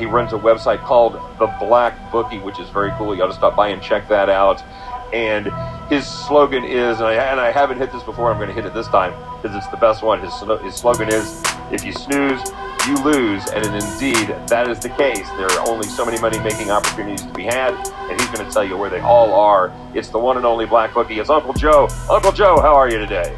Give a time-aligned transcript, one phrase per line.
[0.00, 3.16] He runs a website called The Black Bookie, which is very cool.
[3.16, 4.62] You ought to stop by and check that out.
[5.12, 5.52] And
[5.90, 8.64] his slogan is, and I, and I haven't hit this before, I'm going to hit
[8.64, 10.20] it this time because it's the best one.
[10.20, 10.32] His,
[10.62, 11.42] his slogan is,
[11.72, 12.40] if you snooze,
[12.86, 13.44] you lose.
[13.50, 15.28] And indeed, that is the case.
[15.30, 17.74] There are only so many money making opportunities to be had,
[18.08, 19.72] and he's going to tell you where they all are.
[19.96, 21.18] It's the one and only Black Bookie.
[21.18, 21.88] It's Uncle Joe.
[22.08, 23.36] Uncle Joe, how are you today?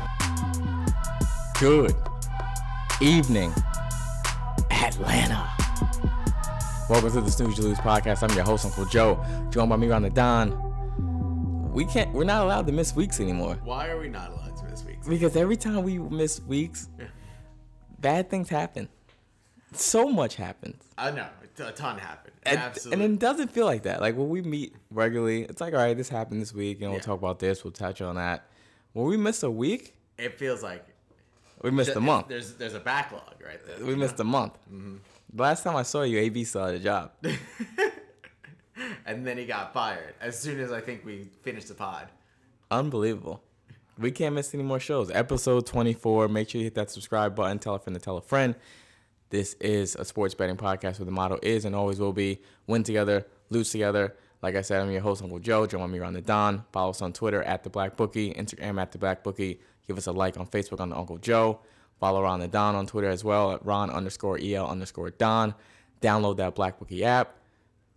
[1.59, 1.97] Good
[3.01, 3.55] evening,
[4.71, 5.60] Atlanta.
[6.91, 8.29] Welcome to the Snooze You Lose podcast.
[8.29, 11.71] I'm your host, Uncle Joe, joined by me on the Don.
[11.73, 12.13] We can't.
[12.13, 15.07] We're not allowed to miss weeks anymore Why are we not allowed to miss weeks?
[15.07, 16.89] because every time we miss weeks,
[18.01, 18.89] bad things happen.
[19.73, 21.29] So much happens, I know
[21.61, 22.35] a ton happened.
[22.43, 23.05] and, Absolutely.
[23.05, 24.01] and it doesn't feel like that.
[24.01, 26.99] Like when we meet regularly, it's like, all right, this happened this week, and we'll
[26.99, 27.05] Yeah.
[27.05, 27.63] talk about this.
[27.63, 28.47] We'll touch on that.
[28.95, 30.85] When we miss a week, it feels like
[31.63, 32.27] we missed a month.
[32.29, 33.87] There's there's a backlog right there.
[33.87, 34.55] We missed a month.
[34.73, 34.97] Mm-hmm.
[35.35, 37.13] Last time I saw you, AB still had a job.
[39.07, 42.09] and then he got fired as soon as I think we finished the pod.
[42.71, 43.43] Unbelievable.
[43.99, 45.11] We can't miss any more shows.
[45.11, 46.29] Episode 24.
[46.29, 47.59] Make sure you hit that subscribe button.
[47.59, 48.55] Tell a friend to tell a friend.
[49.29, 52.83] This is a sports betting podcast where the motto is and always will be win
[52.83, 54.17] together, lose together.
[54.43, 55.67] Like I said, I'm your host, Uncle Joe.
[55.67, 56.65] Join me around the Don.
[56.73, 59.61] Follow us on Twitter at the Black Bookie, Instagram at the Black Bookie.
[59.87, 61.61] Give us a like on Facebook on the Uncle Joe.
[62.01, 65.55] Follow Ron the Don on Twitter as well at Ron underscore EL underscore Don.
[66.01, 67.37] Download that Black Bookie app.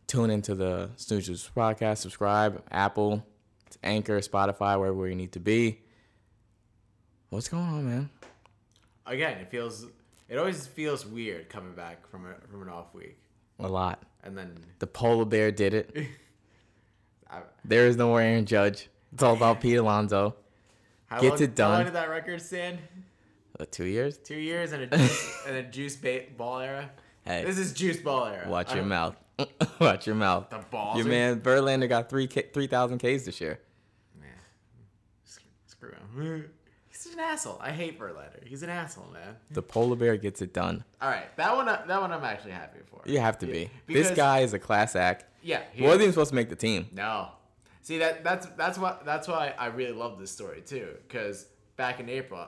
[0.07, 1.99] Tune into the Snooze Juice podcast.
[1.99, 2.61] Subscribe.
[2.69, 3.25] Apple,
[3.81, 5.79] Anchor, Spotify, wherever you need to be.
[7.29, 8.09] What's going on, man?
[9.05, 9.87] Again, it feels
[10.29, 13.17] it always feels weird coming back from a, from an off week,
[13.59, 14.03] A lot.
[14.23, 15.95] and then The polar bear did it.
[17.31, 18.89] I, There is no more Aaron Judge.
[19.13, 20.35] It's all about Pete Alonso.
[21.07, 21.69] how Gets long, it done.
[21.71, 22.79] How long did that record stand?
[23.59, 24.17] Uh, two years?
[24.17, 26.89] Two years and a juice, and a juice ba- ball era.
[27.25, 28.47] Hey, This is juice ball era.
[28.49, 29.15] watch your mouth.
[29.79, 30.49] watch your mouth.
[30.49, 30.97] The balls.
[30.97, 33.59] Your are- man Verlander got three K- 3,000 Ks this year.
[34.19, 34.29] Man,
[35.65, 36.49] screw, him.
[36.89, 37.57] He's an asshole.
[37.61, 38.45] I hate Verlander.
[38.45, 39.35] He's an asshole, man.
[39.51, 40.83] The polar bear gets it done.
[41.01, 43.01] All right, that one, that one, I'm actually happy for.
[43.05, 43.69] You have to be.
[43.85, 45.25] Because- this guy is a class act.
[45.41, 45.61] Yeah.
[45.73, 46.87] He he- wasn't even supposed to make the team.
[46.93, 47.29] no.
[47.81, 50.87] See that that's that's what that's why I really love this story too.
[51.05, 52.47] Because back in April,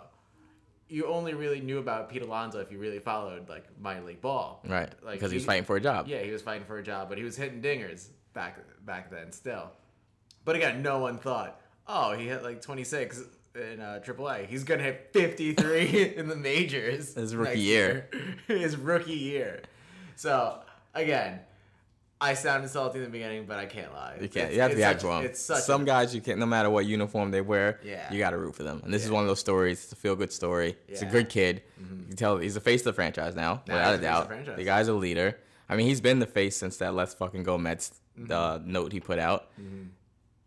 [0.87, 4.61] you only really knew about Pete Alonso if you really followed like minor league ball.
[4.67, 4.89] Right.
[5.03, 6.07] Like because he was fighting for a job.
[6.07, 9.31] Yeah, he was fighting for a job, but he was hitting dingers back back then
[9.31, 9.71] still.
[10.43, 13.23] But again, no one thought, oh, he hit like 26
[13.55, 14.47] in uh, AAA.
[14.47, 17.15] He's gonna hit 53 in the majors.
[17.15, 18.09] His rookie next year.
[18.47, 19.63] His rookie year.
[20.15, 20.59] So
[20.93, 21.39] again,
[22.25, 24.13] I sounded salty in the beginning, but I can't lie.
[24.21, 24.51] You can't.
[24.51, 25.25] It's- You have to be such- happy for 'em.
[25.25, 26.39] It's such Some a, guys you can't.
[26.39, 28.11] No matter what uniform they wear, Yeah.
[28.11, 28.81] you got to root for them.
[28.83, 29.83] And this is one of those stories.
[29.83, 30.77] It's a feel good story.
[30.87, 31.61] He's a good kid.
[31.79, 33.97] You can tell he's the face of the franchise now, Nah, without a he's the
[33.97, 34.57] the doubt.
[34.57, 35.37] The guy's a leader.
[35.69, 38.31] I mean, he's been the face since that "Let's fucking go Mets" Mm-hmm.
[38.31, 39.49] uh, note he put out.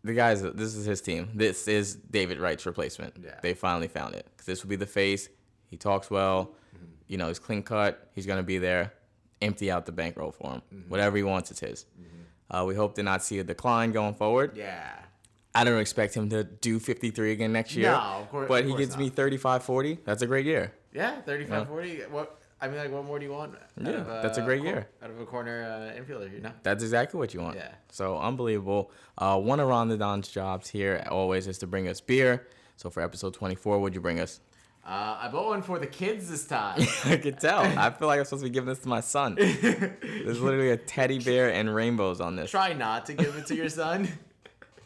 [0.03, 0.41] The guy's.
[0.41, 1.29] This is his team.
[1.35, 3.15] This is David Wright's replacement.
[3.21, 3.31] Yeah.
[3.41, 5.29] They finally found it this will be the face.
[5.69, 6.55] He talks well.
[6.75, 6.85] Mm-hmm.
[7.07, 8.07] You know, he's clean cut.
[8.15, 8.93] He's gonna be there.
[9.41, 10.61] Empty out the bankroll for him.
[10.73, 10.89] Mm-hmm.
[10.89, 11.85] Whatever he wants, it's his.
[12.51, 14.57] Uh, we hope to not see a decline going forward.
[14.57, 14.95] yeah.
[15.55, 17.89] I don't expect him to do 53 again next year.
[17.91, 19.97] No, of course- But of he gives gets me 35 40.
[20.05, 20.73] That's a great year.
[20.93, 22.01] Yeah, 35 40.
[22.11, 23.55] What I mean, like, what more do you want?
[23.81, 24.87] Yeah, of that's a great cor- year.
[25.01, 26.51] Out of a corner uh, infielder, you know?
[26.61, 27.55] That's exactly what you want.
[27.57, 27.71] Yeah.
[27.89, 28.91] So unbelievable.
[29.17, 32.47] Uh, one of Ron Don's jobs here always is to bring us beer.
[32.77, 34.41] So for episode 24, what'd you bring us?
[34.85, 36.81] Uh, I bought one for the kids this time.
[37.05, 37.59] I could tell.
[37.59, 39.35] I feel like I'm supposed to be giving this to my son.
[39.35, 42.49] There's literally a teddy bear and rainbows on this.
[42.49, 44.07] Try not to give it to your son.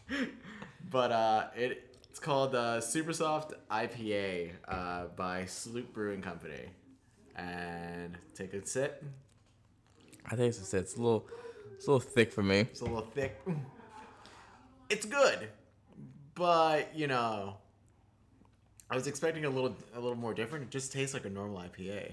[0.89, 6.69] but uh, it it's called uh, Super Soft IPA uh, by Sloop Brewing Company.
[7.35, 9.03] And take a sip.
[10.25, 10.81] I think it's, a sip.
[10.81, 11.27] it's a little,
[11.75, 12.59] it's a little thick for me.
[12.59, 13.41] It's a little thick.
[14.89, 15.49] It's good,
[16.35, 17.57] but you know,
[18.93, 20.65] I was expecting a little a little more different.
[20.65, 22.11] It just tastes like a normal IPA,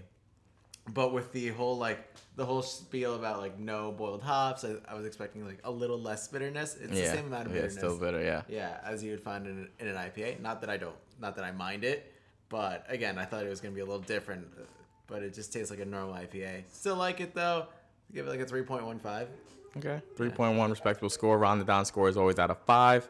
[0.94, 1.98] but with the whole like
[2.36, 6.00] the whole spiel about like no boiled hops, I, I was expecting like a little
[6.00, 6.78] less bitterness.
[6.80, 7.02] It's yeah.
[7.10, 7.96] the same amount of yeah, it's bitterness.
[7.96, 8.24] still bitter.
[8.24, 8.42] Yeah.
[8.48, 10.40] Yeah, as you would find in, in an IPA.
[10.40, 12.14] Not that I don't, not that I mind it,
[12.48, 14.46] but again, I thought it was gonna be a little different.
[14.58, 14.62] uh,
[15.06, 16.62] But it just tastes like a normal IPA.
[16.72, 17.66] Still like it though.
[18.14, 19.28] Give it like a three point one five.
[19.76, 20.00] Okay.
[20.16, 21.38] 3.1 respectable score.
[21.38, 23.08] Ron the Don score is always out of five.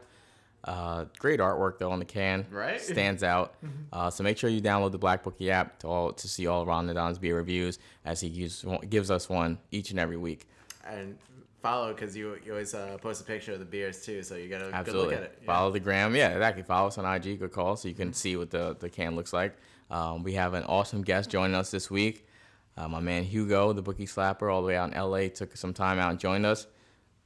[0.63, 2.45] Uh, great artwork though on the can.
[2.51, 2.79] Right?
[2.79, 3.55] Stands out.
[3.93, 6.65] Uh, so make sure you download the Black Bookie app to all to see all
[6.65, 10.47] Ron the Don's beer reviews as he gives gives us one each and every week.
[10.87, 11.17] and
[11.61, 14.47] follow because you you always uh, post a picture of the beers too, so you
[14.47, 15.37] got a good look at it.
[15.41, 15.45] Yeah.
[15.45, 16.15] Follow the gram.
[16.15, 16.63] Yeah, exactly.
[16.63, 17.39] Follow us on IG.
[17.39, 17.75] Good call.
[17.75, 19.57] So you can see what the, the can looks like.
[19.89, 22.25] Um, we have an awesome guest joining us this week.
[22.77, 25.73] Uh, my man Hugo, the bookie slapper, all the way out in LA, took some
[25.73, 26.65] time out and joined us.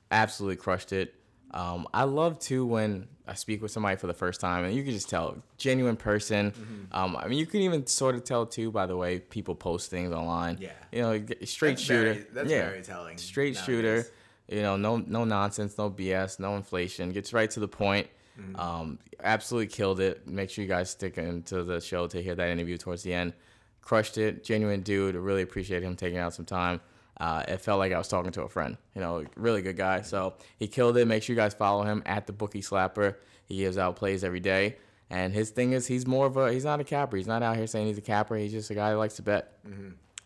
[0.10, 1.14] Absolutely crushed it.
[1.52, 4.84] Um, I love too when I speak with somebody for the first time, and you
[4.84, 6.52] can just tell genuine person.
[6.52, 6.96] Mm-hmm.
[6.96, 9.90] Um, I mean, you can even sort of tell too by the way people post
[9.90, 10.58] things online.
[10.60, 10.72] Yeah.
[10.92, 12.14] you know, straight That's shooter.
[12.14, 12.66] very- that's yeah.
[12.70, 13.66] very telling Straight nowadays.
[13.66, 14.06] shooter.
[14.48, 17.12] You know, no no nonsense, no BS, no inflation.
[17.12, 18.08] Gets right to the point.
[18.40, 18.60] Mm-hmm.
[18.60, 20.28] Um, absolutely killed it.
[20.28, 23.34] Make sure you guys stick into the show to hear that interview towards the end.
[23.82, 24.44] Crushed it.
[24.44, 25.16] Genuine dude.
[25.16, 26.82] Really appreciate him taking out some time.
[27.18, 28.78] Uh, it felt like I was talking to a friend.
[28.94, 30.02] You know, really good guy.
[30.02, 31.06] So he killed it.
[31.08, 33.16] Make sure you guys follow him at the Bookie Slapper.
[33.46, 34.78] He gives out plays every day.
[35.10, 37.16] And his thing is, he's more of a, he's not a capper.
[37.16, 38.36] He's not out here saying he's a capper.
[38.36, 39.54] He's just a guy that likes to bet.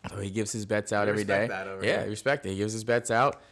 [0.08, 1.46] So he gives his bets out We every day.
[1.86, 2.50] yeah, respect it.
[2.50, 3.42] He gives his bets out,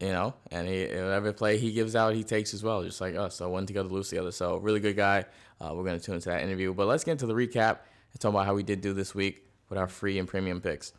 [0.00, 3.16] you know, and he whatever play he gives out, he takes as well, just like
[3.16, 3.34] us.
[3.34, 4.30] So one together, lose together.
[4.30, 5.24] So really good guy.
[5.60, 7.78] Uh, we're gonna tune into that interview, but let's get into the recap
[8.12, 10.92] and talk about how we did do this week with our free and premium picks.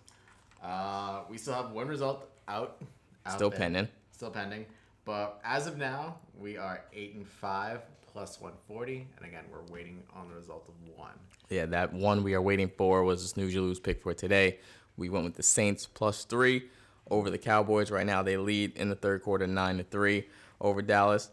[0.64, 2.82] Uh, we still have one result out.
[3.26, 3.60] out Still there.
[3.60, 3.88] pending.
[4.12, 4.66] Still pending.
[5.06, 9.74] But as of now, we are eight and five plus one forty, and again, we're
[9.74, 11.12] waiting on the result of one.
[11.50, 14.58] Yeah, that one we are waiting for was the snooze you lose pick for today.
[14.98, 16.64] We went with the Saints plus three
[17.10, 17.90] over the Cowboys.
[17.90, 20.28] Right now they lead in the third quarter nine to three
[20.60, 21.30] over Dallas.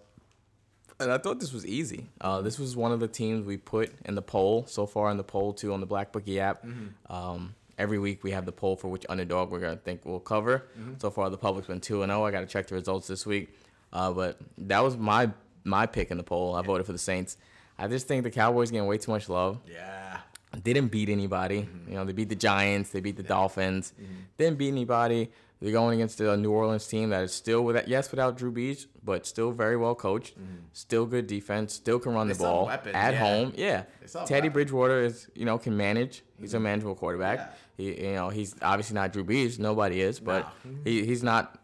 [0.98, 2.06] And I thought this was easy.
[2.22, 5.18] Uh, this was one of the teams we put in the poll so far in
[5.18, 6.64] the poll too on the Black Bookie app.
[7.10, 10.64] Um, every week we have the poll for which underdog we're gonna think we'll cover.
[10.98, 12.24] So far the public's been two and zero.
[12.24, 13.54] I got to check the results this week,
[13.92, 15.30] uh, but that was my
[15.64, 16.54] my pick in the poll.
[16.54, 17.36] I voted for the Saints.
[17.78, 20.18] I just think the Cowboys getting way too much love Yeah.
[20.62, 21.68] didn't beat anybody.
[21.88, 24.12] You know, they beat the Giants, they beat the Dolphins, Mm-hmm.
[24.38, 25.30] didn't beat anybody.
[25.60, 28.86] They're going against a New Orleans team that is still with yes without Drew Brees,
[29.02, 30.34] but still very well coached,
[30.74, 32.28] still good defense, still can run Mm-hmm.
[32.28, 33.18] They the ball weapons, at yeah.
[33.18, 33.52] home.
[33.56, 34.52] Yeah, They still have Teddy weapons.
[34.52, 36.22] Bridgewater is you know can manage.
[36.40, 37.56] He's a manageable quarterback.
[37.76, 39.58] He you know he's obviously not Drew Brees.
[39.58, 40.70] Nobody is, but No.
[40.84, 41.60] he, he's not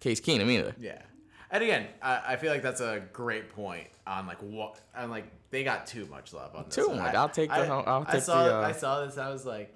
[0.00, 0.74] Case Keenum either.
[0.78, 1.00] Yeah.
[1.50, 5.26] And again, I, I feel like that's a great point on like what on like
[5.50, 6.74] they got too much love on this.
[6.74, 7.14] Too much.
[7.14, 9.16] I'll take the- I, I'll I saw the, uh, I saw this.
[9.18, 9.72] I was like,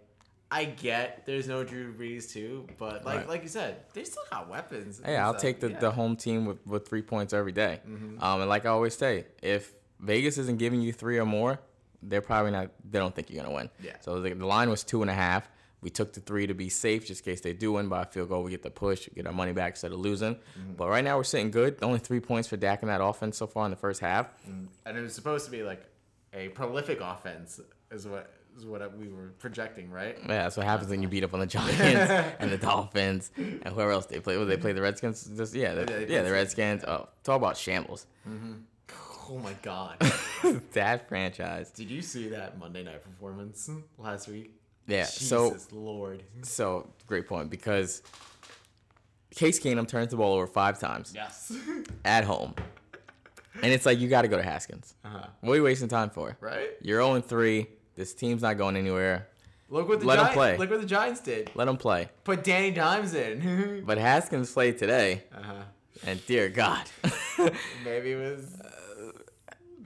[0.51, 3.29] I get there's no Drew Brees too, but like Right.
[3.29, 5.01] like you said, they still got weapons.
[5.05, 5.43] Hey, I'll stuff.
[5.43, 5.79] take the, Yeah.
[5.79, 7.81] the home team with, with three points every day.
[7.89, 8.21] Mm-hmm.
[8.25, 11.61] Um, and like I always say, if Vegas isn't giving you three or more,
[12.03, 12.71] they're probably not.
[12.89, 13.71] They don't think you're gonna win.
[13.83, 13.93] Yeah.
[14.01, 15.49] So the, the line was two and a half.
[15.81, 18.05] We took the three to be safe, just in case they do win by a
[18.05, 18.43] field goal.
[18.43, 20.35] We get the push, get our money back instead of losing.
[20.35, 20.73] Mm-hmm.
[20.77, 21.79] But right now we're sitting good.
[21.83, 24.33] Only three points for Dak in that offense so far in the first half.
[24.47, 25.85] and it was supposed to be like
[26.33, 27.61] a prolific offense
[27.91, 30.19] is what is what we were projecting, right?
[30.23, 33.63] Yeah, that's what happens when you beat up on the Giants and the Dolphins and
[33.67, 34.37] whoever else they play.
[34.37, 35.31] Well, they play the Redskins.
[35.37, 36.83] Just, yeah, the, Yeah, yeah, the Redskins.
[36.85, 38.07] Oh, talk about shambles.
[39.31, 39.97] Oh my god.
[40.73, 41.71] that franchise.
[41.71, 44.55] Did you see that Monday night performance last week?
[44.87, 45.03] Yeah.
[45.05, 46.23] Jesus so Lord.
[46.43, 48.03] So great point because
[49.35, 51.53] Case Keenum turns the ball over five times Yes.
[52.05, 52.55] at home,
[53.63, 54.95] and it's like you got to go to Haskins.
[55.05, 55.27] uh-huh.
[55.41, 56.37] What are you wasting time for?
[56.41, 56.71] Right?
[56.81, 57.67] You're 0 3.
[57.95, 59.29] This team's not going anywhere.
[59.69, 60.57] Look what the Let 'em Giants, play.
[60.57, 61.51] Look what the Giants did.
[61.55, 62.09] Let him play.
[62.25, 63.83] Put Danny Dimes in.
[63.87, 65.53] But Haskins played today, uh-huh.
[66.07, 66.85] and dear God,
[67.85, 68.57] Maybe it was.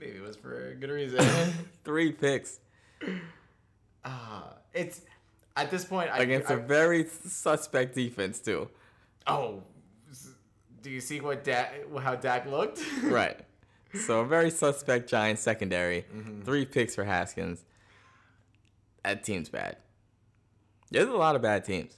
[0.03, 1.19] Maybe it was for a good reason.
[1.83, 2.59] three picks
[4.05, 5.01] uh, it's
[5.55, 6.09] at this point.
[6.13, 8.69] Against I, a very suspect defense too.
[9.27, 9.63] oh,
[10.81, 11.73] do you see what Dak?
[11.99, 12.81] How Dak looked?
[13.03, 13.39] Right.
[14.05, 16.05] So a very suspect Giants secondary.
[16.13, 16.41] Mm-hmm.
[16.41, 17.63] Three picks for Haskins.
[19.03, 19.77] That team's bad.
[20.89, 21.97] There's a lot of bad teams.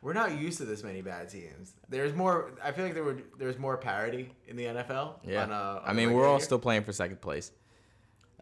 [0.00, 1.72] We're not used to this many bad teams.
[1.88, 2.52] There's more.
[2.62, 5.14] I feel like there were there's more parity in the NFL.
[5.24, 5.42] Yeah.
[5.44, 6.44] On, uh, I mean, we're all year.
[6.44, 7.50] still playing for second place.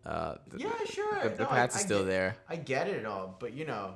[0.05, 1.23] Uh, the, Yeah, sure.
[1.23, 2.37] The, the No, Pats I are still get- there.
[2.49, 3.95] I get it all, but you know,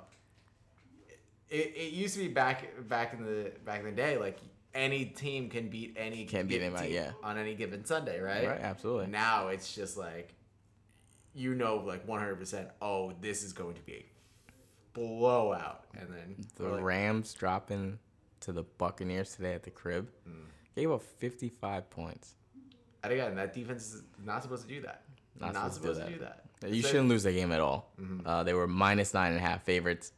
[1.51, 4.39] it, it used to be back back in the back in the day, like
[4.75, 7.11] any team can beat any Can beat anybody, team yeah.
[7.23, 8.47] on any given Sunday, right?
[8.49, 9.09] Right, absolutely.
[9.09, 10.35] Now it's just like
[11.35, 12.69] you know, like one hundred percent.
[12.81, 14.05] Oh, this is going to be a
[14.93, 17.99] blowout, and then The like, Rams dropping
[18.41, 20.45] to the Buccaneers today at the crib Mm.
[20.75, 22.35] gave up 55 points.
[23.03, 25.03] and again, that defense is not supposed to do that.
[25.39, 26.45] Not Not, supposed to do supposed to that.
[26.61, 26.75] do that.
[26.77, 27.91] You shouldn't lose that game at all.
[28.01, 28.27] Mm-hmm.
[28.27, 30.13] Uh, they were minus nine and a half favorites.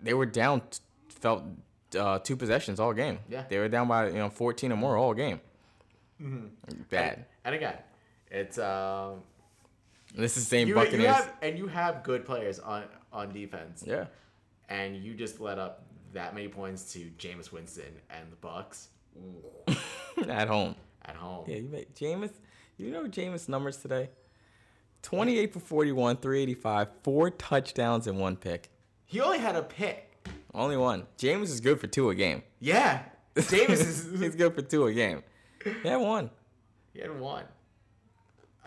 [0.00, 0.78] They were down, t-
[1.08, 1.42] felt
[1.98, 3.18] uh, two possessions all game.
[3.28, 3.44] Yeah.
[3.48, 5.40] they were down by you know 14 or more all game.
[6.22, 6.82] Mm-hmm.
[6.90, 7.24] Bad.
[7.44, 7.76] And again,
[8.30, 9.22] it's um,
[10.14, 11.02] This is the same you, Buccaneers.
[11.02, 13.84] you have and you have good players on on defense.
[13.86, 14.06] yeah.
[14.68, 18.88] and you just let up that many points to Jameis Winston and the Bucks
[20.28, 20.74] at home.
[21.04, 21.44] at home.
[21.48, 22.32] Yeah, you made Jameis.
[22.76, 24.10] You know Jameis numbers today?
[25.02, 28.68] 28 for 41, 385, four touchdowns and one pick.
[29.06, 30.04] He only had a pick.
[30.54, 31.06] Only one.
[31.16, 32.42] James is good for two a game.
[32.60, 33.02] Yeah.
[33.48, 34.10] James is.
[34.20, 35.22] He's good for two a game.
[35.84, 36.30] Yeah, one.
[36.92, 37.44] he had one.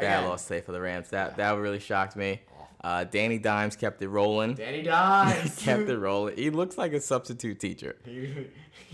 [0.02, 1.10] Bad loss today for the Rams.
[1.10, 2.42] That that really shocked me.
[2.84, 4.56] Uh, Danny Dimes kept it rolling.
[4.56, 5.56] Danny Dimes.
[5.64, 6.36] kept it rolling.
[6.36, 7.96] He looks like a substitute teacher.
[8.06, 8.48] He- he-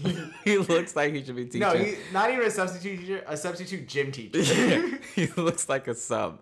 [0.44, 1.62] He looks like he should be teaching.
[1.62, 5.00] no, he, not even a substitute teacher, a substitute gym teacher.
[5.16, 6.42] he looks like a sub.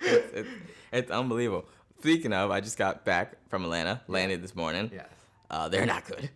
[0.00, 0.48] It's, it's,
[0.92, 1.66] it's unbelievable.
[2.00, 4.00] Speaking of, I just got back from Atlanta.
[4.08, 4.90] Landed this morning.
[4.92, 5.06] yes.
[5.50, 6.30] Uh, they're not good.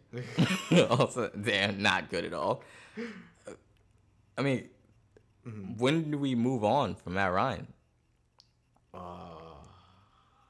[0.90, 2.62] also, they're not good at all.
[4.36, 4.68] I mean,
[5.76, 7.66] when do we move on from Matt Ryan?
[8.94, 8.98] Uh,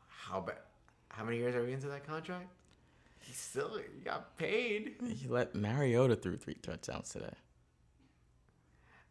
[0.09, 0.57] how bad?
[1.11, 2.49] How many years are we into that contract?
[3.21, 4.95] He still he got paid.
[5.07, 7.35] He let Mariota through three touchdowns today.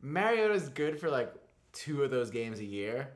[0.01, 1.33] Mariota's good for like
[1.73, 3.09] two of those games a year.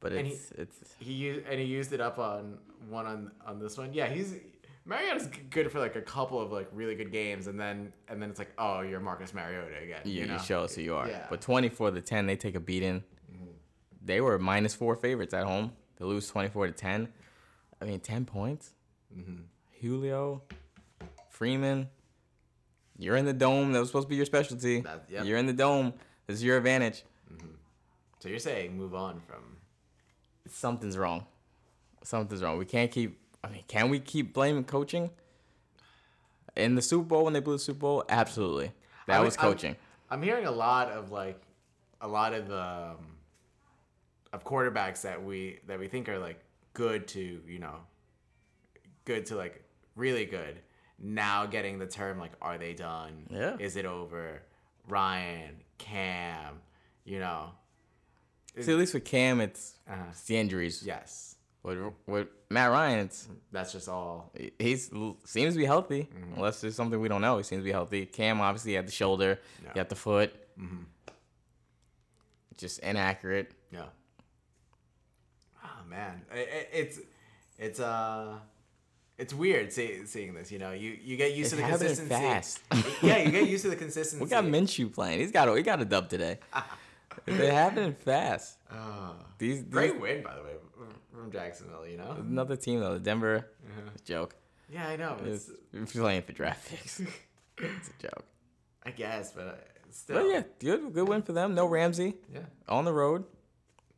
[0.00, 3.58] But And it's it's He used and he used it up on one on on
[3.58, 3.92] this one.
[3.92, 4.34] Yeah, he's
[4.86, 8.30] Mariota's good for like a couple of like really good games, and then and then
[8.30, 10.00] it's like, oh, you're Marcus Mariota again.
[10.04, 11.08] you, You, you show us who you are.
[11.08, 11.26] Yeah.
[11.28, 13.02] But 24 to 10, they take a beating.
[14.04, 15.72] They were minus four favorites at home.
[15.98, 17.08] They lose 24 to 10.
[17.82, 18.70] I mean, 10 points.
[19.16, 19.42] Mm-hmm.
[19.80, 20.42] Julio,
[21.28, 21.88] Freeman,
[22.96, 23.72] you're in the dome.
[23.72, 24.82] That was supposed to be your specialty.
[24.82, 25.24] That- yep.
[25.24, 25.92] You're in the dome.
[26.28, 27.02] This is your advantage.
[28.20, 29.56] So you're saying move on from?
[30.48, 31.26] Something's wrong.
[32.04, 32.58] Something's wrong.
[32.58, 33.18] We can't keep.
[33.44, 35.10] I mean, can we keep blaming coaching?
[36.56, 38.72] In the Super Bowl when they blew the Super Bowl, absolutely.
[39.06, 39.76] That I mean, was I'm- coaching.
[40.10, 41.40] I'm hearing a lot of like,
[42.00, 43.16] a lot of um,
[44.32, 46.38] of quarterbacks that we that we think are like
[46.74, 47.76] good to you know,
[49.04, 49.62] good to like
[49.96, 50.60] really good.
[50.98, 53.26] Now getting the term like, are they done?
[53.30, 53.56] Yeah.
[53.58, 54.42] Is it over?
[54.88, 56.60] Ryan, Cam,
[57.04, 57.50] you know.
[58.60, 60.02] See, at least with Cam, it's, Uh-huh.
[60.10, 60.82] it's the injuries.
[60.86, 61.35] Yes,
[61.66, 64.32] With, with Matt Ryan, it's that's just all.
[64.58, 66.34] He seems to be healthy, Mm-hmm.
[66.36, 67.38] unless there's something we don't know.
[67.38, 68.06] He seems to be healthy.
[68.06, 69.70] Cam obviously had the shoulder, Yeah.
[69.72, 70.84] he had the foot, Mm-hmm.
[72.56, 73.50] just inaccurate.
[73.72, 73.86] Yeah.
[75.64, 77.00] Oh man, I- I- it's
[77.58, 78.38] it's uh.
[79.18, 80.72] It's weird see, seeing this, you know.
[80.72, 82.10] You you get used It's to the consistency.
[82.14, 82.60] fast.
[83.02, 84.22] yeah, you get used to the consistency.
[84.24, 85.20] We got Minshew playing.
[85.20, 86.38] He's got a, he got a dub today.
[87.24, 88.58] They're happening fast.
[88.72, 89.14] Oh.
[89.38, 90.52] These, these Great win, by the way,
[91.12, 91.86] from Jacksonville.
[91.86, 92.16] You know.
[92.20, 93.46] another team though, The Denver.
[93.66, 93.90] Uh-huh.
[94.04, 94.34] Joke.
[94.72, 95.16] Yeah, I know.
[95.24, 97.00] It's, It's playing for draft picks.
[97.58, 98.24] it's a joke.
[98.84, 99.52] I guess, but uh,
[99.90, 100.16] still.
[100.22, 101.54] But yeah, good good win for them.
[101.54, 102.40] No Ramsey Yeah.
[102.68, 103.24] on the road.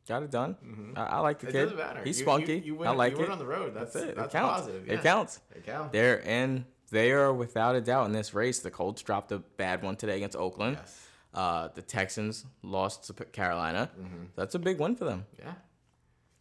[0.09, 0.57] Got it done.
[0.97, 1.63] I, I like the It kid.
[1.65, 2.01] doesn't matter.
[2.03, 2.55] He's You- spunky.
[2.55, 3.23] You, you win, I like you it.
[3.23, 3.75] win on the road.
[3.75, 4.17] That's That's it.
[4.17, 4.61] That's it counts.
[4.61, 4.89] positive.
[4.89, 5.41] It counts.
[5.55, 5.93] It counts.
[5.93, 6.65] They're in.
[6.91, 8.61] They are without a doubt in this race.
[8.61, 10.79] The Colts dropped a bad one today against Oakland.
[10.81, 11.08] Yes.
[11.35, 13.91] Uh, the Texans lost to Carolina.
[14.01, 14.25] Mm-hmm.
[14.35, 15.27] That's a big win for them.
[15.39, 15.53] Yeah.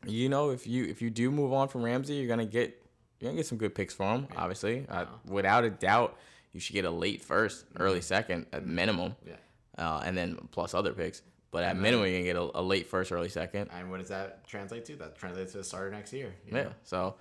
[0.06, 2.82] You know, if you if you do move on from Ramsey, you're gonna get
[3.20, 4.27] you're gonna get some good picks for him.
[4.38, 6.17] Obviously, uh, without a doubt,
[6.53, 9.36] you should get a late 1st early second at minimum, Yeah.
[9.77, 11.22] uh, and then plus other picks.
[11.51, 13.70] But at minimum, you're gonna get a, a late first, early second.
[13.74, 14.96] And what does that translate to?
[14.98, 16.34] That translates to a starter next year.
[16.48, 16.53] Yeah.
[16.63, 16.72] know?
[16.84, 17.15] So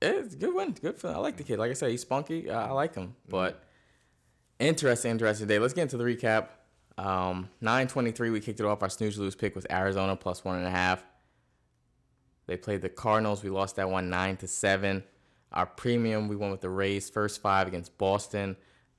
[0.00, 0.72] it's a good win.
[0.80, 1.08] Good for.
[1.08, 1.58] I like the kid.
[1.58, 2.48] Like I said, he's spunky.
[2.50, 3.14] Uh, I like him.
[3.28, 3.64] But
[4.58, 5.58] interesting, interesting day.
[5.58, 6.48] Let's get into the recap.
[6.96, 8.30] Um, nine twenty three.
[8.30, 8.82] We kicked it off.
[8.82, 11.04] Our snooze lose pick was Arizona plus one and a half.
[12.46, 13.42] They played the Cardinals.
[13.44, 15.04] We lost that one nine to seven.
[15.52, 18.56] Our premium, we went with the Rays first five against Boston.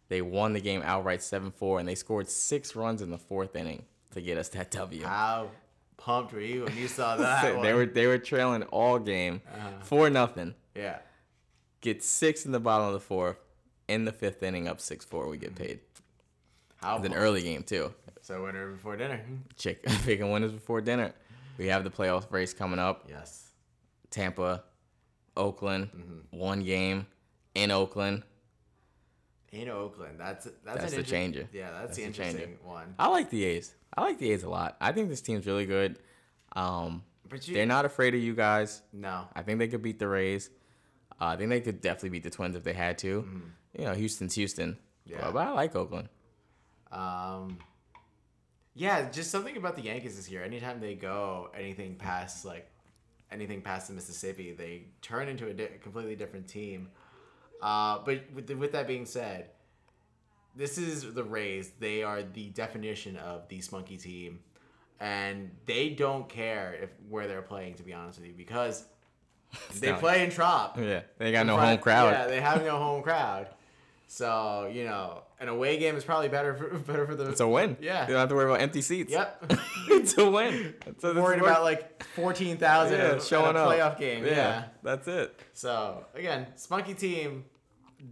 [0.08, 3.56] They won the game outright seven four, and they scored six runs in the fourth
[3.56, 5.04] inning to get us that W.
[5.04, 5.50] How
[5.98, 7.62] pumped were you when you saw that?
[7.62, 9.42] they were they were trailing all game,
[9.84, 10.56] four nothing.
[10.76, 11.00] Yeah.
[11.82, 13.38] Get six in the bottom of the fourth.
[13.90, 15.80] In the fifth inning, up six four, we get paid.
[16.78, 17.94] How It's an early game too.
[18.22, 19.20] So winner before dinner.
[19.58, 21.14] Chick picking winners before dinner.
[21.58, 23.06] We have the playoff race coming up.
[23.10, 23.50] Yes.
[24.12, 24.64] Tampa,
[25.36, 26.38] Oakland, Mm-hmm.
[26.38, 27.08] one game
[27.56, 28.24] in Oakland.
[29.52, 31.50] In Oakland, that's that's, That's the inter- changer.
[31.52, 32.22] Yeah, that's, That's the changer.
[32.44, 32.94] interesting one.
[33.00, 33.74] I like the A's.
[33.98, 34.78] I like the A's a lot.
[34.80, 35.98] I think this team's really good.
[36.56, 38.84] Um, But you, they're not afraid of you guys.
[38.94, 39.28] No.
[39.36, 40.52] I think they could beat the Rays.
[41.20, 43.28] Uh, I think they could definitely beat the Twins if they had to.
[43.78, 44.78] You know, Houston's Houston.
[45.06, 45.18] Yeah.
[45.22, 46.10] But, but I like Oakland.
[46.92, 47.58] Um.
[48.76, 50.44] Yeah, just something about the Yankees this year.
[50.44, 52.70] Anytime they go anything past like
[53.32, 56.90] anything past the Mississippi, they turn into a di- completely different team.
[57.62, 59.50] Uh, but with, the, with that being said,
[60.56, 61.72] this is the Rays.
[61.80, 64.40] They are the definition of the spunky team,
[65.00, 67.76] and they don't care if where they're playing.
[67.76, 68.86] To be honest with you, because
[69.80, 70.78] they play in Trop.
[70.80, 72.12] Yeah, they got no front- home crowd.
[72.14, 73.50] Yeah, they have no home crowd.
[74.12, 77.30] So you know, an away game is probably better for better for the.
[77.30, 77.78] It's a win.
[77.80, 78.02] Yeah.
[78.08, 79.12] You don't have to worry about empty seats.
[79.12, 79.54] Yep.
[79.90, 80.74] it's a win.
[80.98, 83.70] So this Worried about like fourteen thousand yeah, showing a up.
[83.72, 84.26] playoff game.
[84.26, 84.66] Yeah.
[84.82, 85.40] That's it.
[85.54, 87.46] So again, spunky team.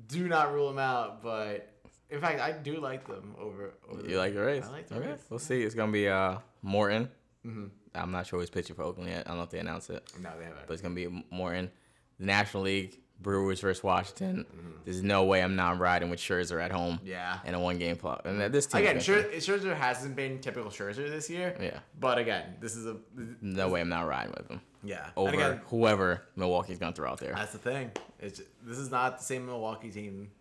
[0.07, 1.73] Do not rule them out, but
[2.11, 3.73] in fact, I do like them over.
[3.89, 4.65] over You like the Rays?
[4.67, 5.07] I like the okay.
[5.09, 5.25] Rays.
[5.31, 5.63] We'll see.
[5.63, 7.09] It's gonna be uh Morton.
[7.43, 7.65] Mm-hmm.
[7.95, 9.23] I'm not sure who's pitching for Oakland yet.
[9.25, 10.67] I don't know if they announced it, No, they haven't.
[10.67, 11.71] but it's gonna be Morton.
[12.19, 14.45] The National League, Brewers versus Washington.
[14.49, 14.69] Mm-hmm.
[14.85, 16.99] There's no way I'm not riding with Scherzer at home.
[17.03, 17.39] Yeah.
[17.45, 18.21] In a one game plot.
[18.25, 18.81] And this team.
[18.81, 21.57] Again, Scher- Scherzer hasn't been typical Scherzer this year.
[21.59, 21.79] Yeah.
[21.99, 22.97] But again, this is a
[23.41, 25.09] No way I'm not riding with him yeah.
[25.15, 27.33] Over again, whoever Milwaukee's gonna throw out there.
[27.33, 27.91] that's the thing.
[28.19, 30.31] It's this is not the same Milwaukee team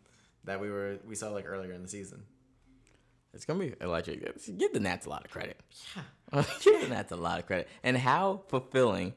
[0.44, 2.22] that we were we saw like earlier in the season.
[3.34, 4.46] It's gonna be electric.
[4.56, 5.58] Give the Nats a lot of credit.
[6.32, 6.42] Yeah.
[6.62, 7.68] Give the Nats a lot of credit.
[7.82, 9.14] And how fulfilling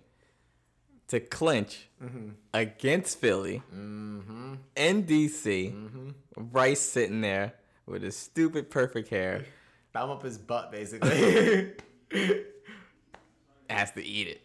[1.10, 2.30] to clinch Mm-hmm.
[2.54, 5.74] against Philly in DC.
[5.74, 6.10] Mm-hmm.
[6.38, 7.54] Bryce sitting there
[7.86, 9.44] with his stupid perfect hair
[9.92, 11.72] Thumb up his butt, basically.
[13.70, 14.42] has to eat it.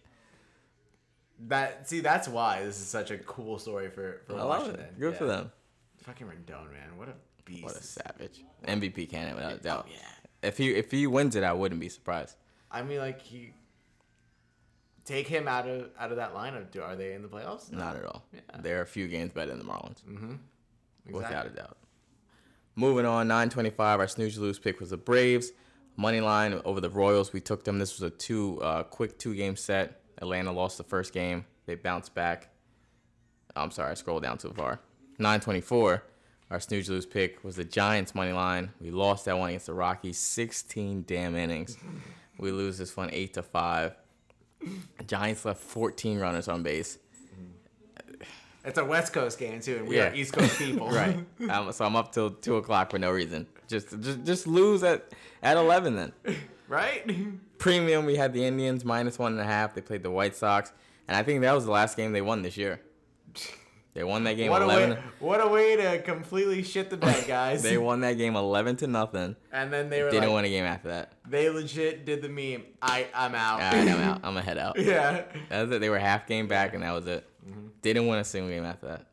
[1.49, 4.81] that see, that's why this is such a cool story for for I Washington.
[4.81, 4.99] it.
[4.99, 5.53] Good for them.
[6.03, 7.63] Fucking Rendon, man, what a beast.
[7.65, 8.43] What a savage.
[8.67, 9.87] MVP candidate without a doubt.
[9.89, 10.49] Oh, yeah.
[10.49, 12.37] If he if he wins it, I wouldn't be surprised.
[12.71, 13.53] I mean, like he
[15.05, 16.71] take him out of out of that lineup.
[16.71, 17.71] Do are they in the playoffs?
[17.73, 18.25] Not at all.
[18.33, 18.41] Yeah.
[18.61, 20.03] They're a few games better than the Marlins.
[21.11, 21.77] without a doubt.
[22.77, 24.01] Moving on, 925.
[24.01, 25.53] Our snooze lose pick was the Braves.
[25.97, 27.33] Money line over the Royals.
[27.33, 27.79] We took them.
[27.79, 30.01] This was a two uh, quick two game set.
[30.19, 31.45] Atlanta lost the first game.
[31.67, 32.51] They bounced back.
[33.57, 34.81] I'm sorry, I scrolled down too far.
[35.19, 36.03] 924.
[36.51, 38.71] Our snooze lose pick was the Giants money line.
[38.81, 40.19] We lost that one against the Rockies.
[40.19, 41.79] 16 damn innings.
[42.39, 43.95] we lose this one eight to five.
[45.07, 46.99] Giants left 14 runners on base.
[48.65, 50.11] It's a West Coast game too, and we Yeah.
[50.11, 50.89] are East Coast people.
[50.91, 51.19] right.
[51.51, 53.47] Um, so I'm up till two o'clock for no reason.
[53.69, 56.13] Just just just lose at at eleven then.
[56.69, 57.05] right.
[57.59, 59.75] Premium, we had the Indians minus one and a half.
[59.75, 60.73] They played the White Sox,
[61.09, 62.81] and I think that was the last game they won this year.
[63.95, 64.91] They won that game What a eleven.
[64.91, 65.03] way!
[65.21, 67.63] What a way to completely shit the bed, guys.
[67.63, 69.37] They won that game eleven to nothing.
[69.53, 71.13] and then they were Didn't like, win a game after that.
[71.29, 72.65] they legit did the meme.
[72.83, 73.63] I I'm out.
[73.63, 74.17] All right, I'm out.
[74.25, 74.79] I'm gonna head out.
[74.81, 75.23] yeah.
[75.49, 75.81] That was it.
[75.81, 77.25] They were half game back, and that was it.
[77.49, 77.69] Mm-hmm.
[77.83, 79.07] Didn't win a single game after that.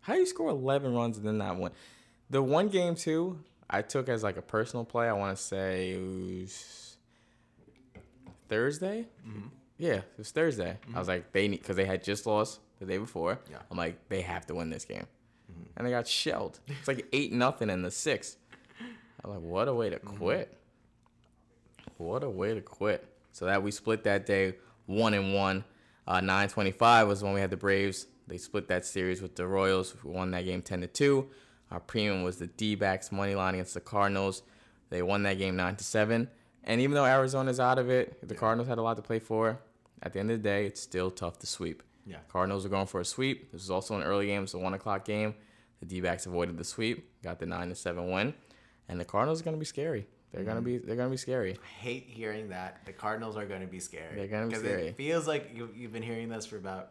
[0.00, 1.72] How do you score 11 runs and then not win?
[2.30, 3.38] The one game too,
[3.70, 5.08] I took as like a personal play.
[5.08, 6.96] I want to say it was
[8.48, 9.06] Thursday.
[9.26, 9.48] Mm-hmm.
[9.78, 10.70] Yeah, it was Thursday.
[10.70, 10.98] I mm-hmm.
[10.98, 13.38] was like, they need because they had just lost the day before.
[13.50, 13.58] Yeah.
[13.70, 15.06] I'm like, they have to win this game,
[15.76, 16.60] and they got shelled.
[16.66, 18.36] It's like eight nothing in the sixth.
[19.24, 20.56] I'm like, what a way to quit.
[21.96, 23.08] What a way to quit.
[23.32, 24.54] So that we split that day
[24.86, 25.64] one and one.
[26.06, 28.06] Uh, 925 was when we had the Braves.
[28.28, 29.94] They split that series with the Royals.
[30.04, 31.28] We won that game 10 to 2.
[31.70, 34.42] Our premium was the D backs money line against the Cardinals.
[34.90, 36.28] They won that game 9 to 7.
[36.64, 39.58] And even though Arizona's out of it, the Cardinals had a lot to play for.
[40.02, 41.82] At the end of the day, it's still tough to sweep.
[42.06, 42.18] Yeah.
[42.28, 43.52] Cardinals are going for a sweep.
[43.52, 45.34] This is also an early game, It's a one o'clock game.
[45.80, 48.32] The D backs avoided the sweep, got the nine to seven win,
[48.88, 50.06] and the Cardinals are gonna be scary.
[50.32, 51.52] They're gonna be they're gonna be scary.
[51.62, 52.80] I hate hearing that.
[52.84, 54.14] The Cardinals are going to be scary.
[54.16, 54.88] They're gonna be scary.
[54.88, 56.90] It feels like you, you've been hearing this for about.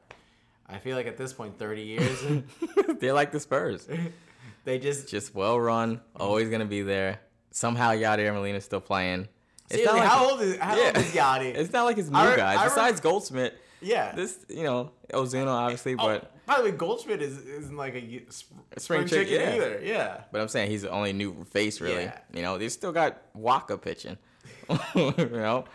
[0.67, 2.23] I feel like at this point, 30 years.
[2.99, 3.87] they're like the Spurs,
[4.63, 5.07] they just.
[5.07, 7.19] just well run, always gonna be there.
[7.51, 9.27] Somehow Yadier Molina's still playing.
[9.65, 11.55] It's Seriously, like- how old is how old is Yadi?
[11.55, 12.57] It's not like it's new I guys.
[12.57, 14.13] I Besides Goldschmidt, yeah.
[14.13, 17.95] this you know Ozuna obviously, oh, but oh, by the way, Goldschmidt is isn't like
[17.95, 19.55] a spring spring, chick- chicken yeah.
[19.55, 19.81] either.
[19.83, 20.21] Yeah.
[20.31, 22.03] but I'm saying he's the only new face really.
[22.03, 22.19] Yeah.
[22.33, 24.17] You know they still got Wacha pitching.
[24.95, 25.65] you know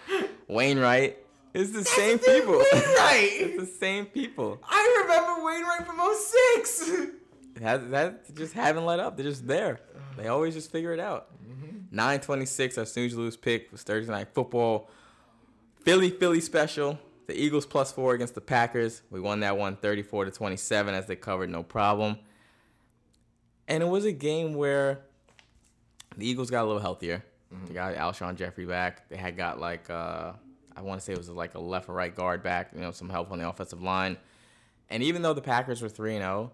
[0.49, 1.19] Wainwright.
[1.53, 2.63] It's the same people.
[2.73, 3.31] Wainwright!
[3.33, 4.61] it's the same people.
[4.69, 6.93] I remember Wainwright from 06.
[7.57, 9.17] That that just haven't let up.
[9.17, 9.81] They're just there.
[10.17, 11.27] They always just figure it out.
[11.47, 12.19] Mm-hmm.
[12.21, 12.79] Twenty six.
[12.79, 14.89] Our snooze lose pick was Thursday night football.
[15.85, 16.99] Philly Philly special.
[17.31, 19.03] The Eagles plus four against the Packers.
[19.09, 22.19] We won that one 34 to 27 as they covered no problem.
[23.69, 25.03] And it was a game where
[26.17, 27.25] the Eagles got a little healthier.
[27.69, 29.09] They got Alshon Jeffery back.
[29.09, 30.33] They had got like uh,
[30.75, 32.73] I want to say it was like a left or right guard back.
[32.75, 34.17] You know, some help on the offensive line.
[34.89, 36.51] And even though the Packers were three and zero,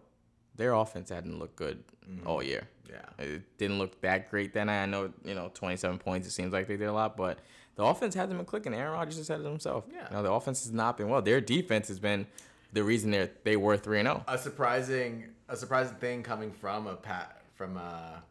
[0.57, 1.85] their offense hadn't looked good
[2.27, 2.69] all year.
[2.87, 3.25] Yeah.
[3.25, 4.69] It didn't look that great then.
[4.69, 7.39] I know, you know, 27 points, it seems like they did a lot, but
[7.77, 8.75] the offense hasn't been clicking.
[8.75, 9.85] Aaron Rodgers has said it himself.
[9.93, 10.09] Yeah.
[10.11, 11.23] Know, the offense has not been well.
[11.23, 12.27] Their defense has been
[12.73, 14.13] the reason they they were 3 and oh.
[14.13, 14.25] 0.
[14.29, 18.23] A surprising, a surprising thing coming from a pat from a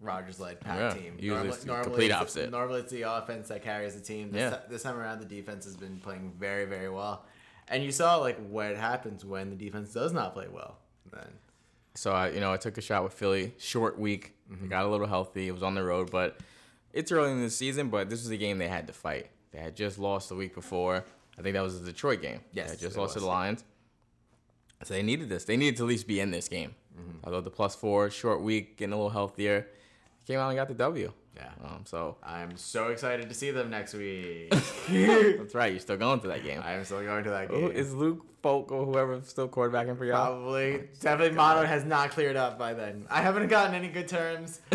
[0.00, 1.16] Rodgers led pat Yeah, team.
[1.18, 2.50] usually it's the complete it's- opposite.
[2.50, 4.32] Normally it's the offense that carries the team.
[4.32, 4.58] This, Yeah.
[4.68, 7.24] this time around, the defense has been playing very, very well.
[7.68, 10.76] And you saw like what happens when the defense does not play well.
[11.10, 11.28] Then
[11.94, 13.54] So I, you know, I took a shot with Philly.
[13.58, 14.68] Short week, Mm-hmm.
[14.68, 15.48] got a little healthy.
[15.48, 16.36] It was on the road, but
[16.94, 17.88] it's early in the season.
[17.88, 19.30] But this was a game they had to fight.
[19.52, 21.04] They had just lost the week before.
[21.38, 22.40] I think that was the Detroit game.
[22.52, 23.64] Yes, they had just lost to the Lions.
[24.82, 25.44] So they needed this.
[25.44, 26.74] They needed to at least be in this game.
[26.98, 27.18] Mm-hmm.
[27.24, 29.66] Although the plus four, short week, getting a little healthier,
[30.26, 31.12] came out and got the W.
[31.36, 31.50] Yeah.
[31.64, 34.50] Um, so I'm so excited to see them next week.
[34.88, 35.72] that's right.
[35.72, 36.60] You're still going to that game.
[36.64, 37.72] I am still going to that game.
[37.72, 40.26] Is Luke Falk or whoever still quarterbacking for y'all?
[40.26, 40.84] Probably.
[41.00, 43.06] Definitely Mono has not cleared up by then.
[43.10, 44.60] I haven't gotten any good terms.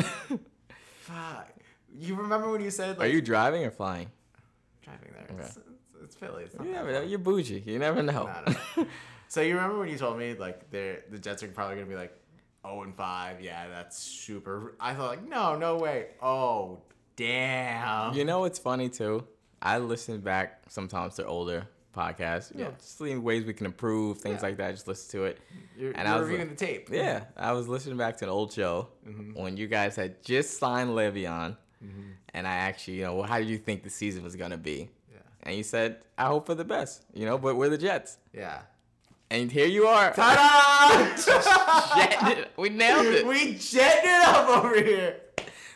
[0.99, 1.53] Fuck.
[1.97, 4.09] You remember when you said Like, Are you driving or flying?
[4.83, 5.27] driving there?
[5.31, 5.43] Okay.
[5.43, 6.43] It's, it's, it's Philly.
[6.43, 7.01] It's not You never know.
[7.01, 7.63] You're bougie.
[7.65, 8.25] You never know.
[8.25, 8.83] Nah, nah.
[9.27, 11.95] so you remember when you told me like they're the Jets are probably gonna be
[11.95, 12.15] like
[12.65, 13.41] 0 and 5?
[13.41, 14.75] Yeah, that's super.
[14.79, 16.07] I thought like no, no way.
[16.21, 16.81] Oh
[17.15, 18.13] damn.
[18.13, 19.25] You know what's funny too?
[19.61, 22.51] I listen back sometimes to older podcasts.
[22.53, 22.75] You know, Yeah.
[22.77, 24.47] just seeing ways we can improve, things Yeah.
[24.47, 24.71] like that.
[24.71, 25.39] Just listen to it.
[25.77, 26.89] you're, and you're I was reviewing the tape.
[26.91, 29.39] Yeah, I was listening back to an old show mm-hmm.
[29.41, 31.57] when you guys had just signed Le'Veon,
[32.33, 34.89] and I actually, you know, well, how did you think the season was gonna be?
[35.11, 35.19] Yeah.
[35.43, 38.17] And you said, I hope for the best, you know, but we're the Jets.
[38.33, 38.61] Yeah.
[39.31, 40.11] And here you are.
[40.13, 40.49] Ta-da!
[42.57, 43.25] We nailed it.
[43.27, 45.21] we jetted it up over here.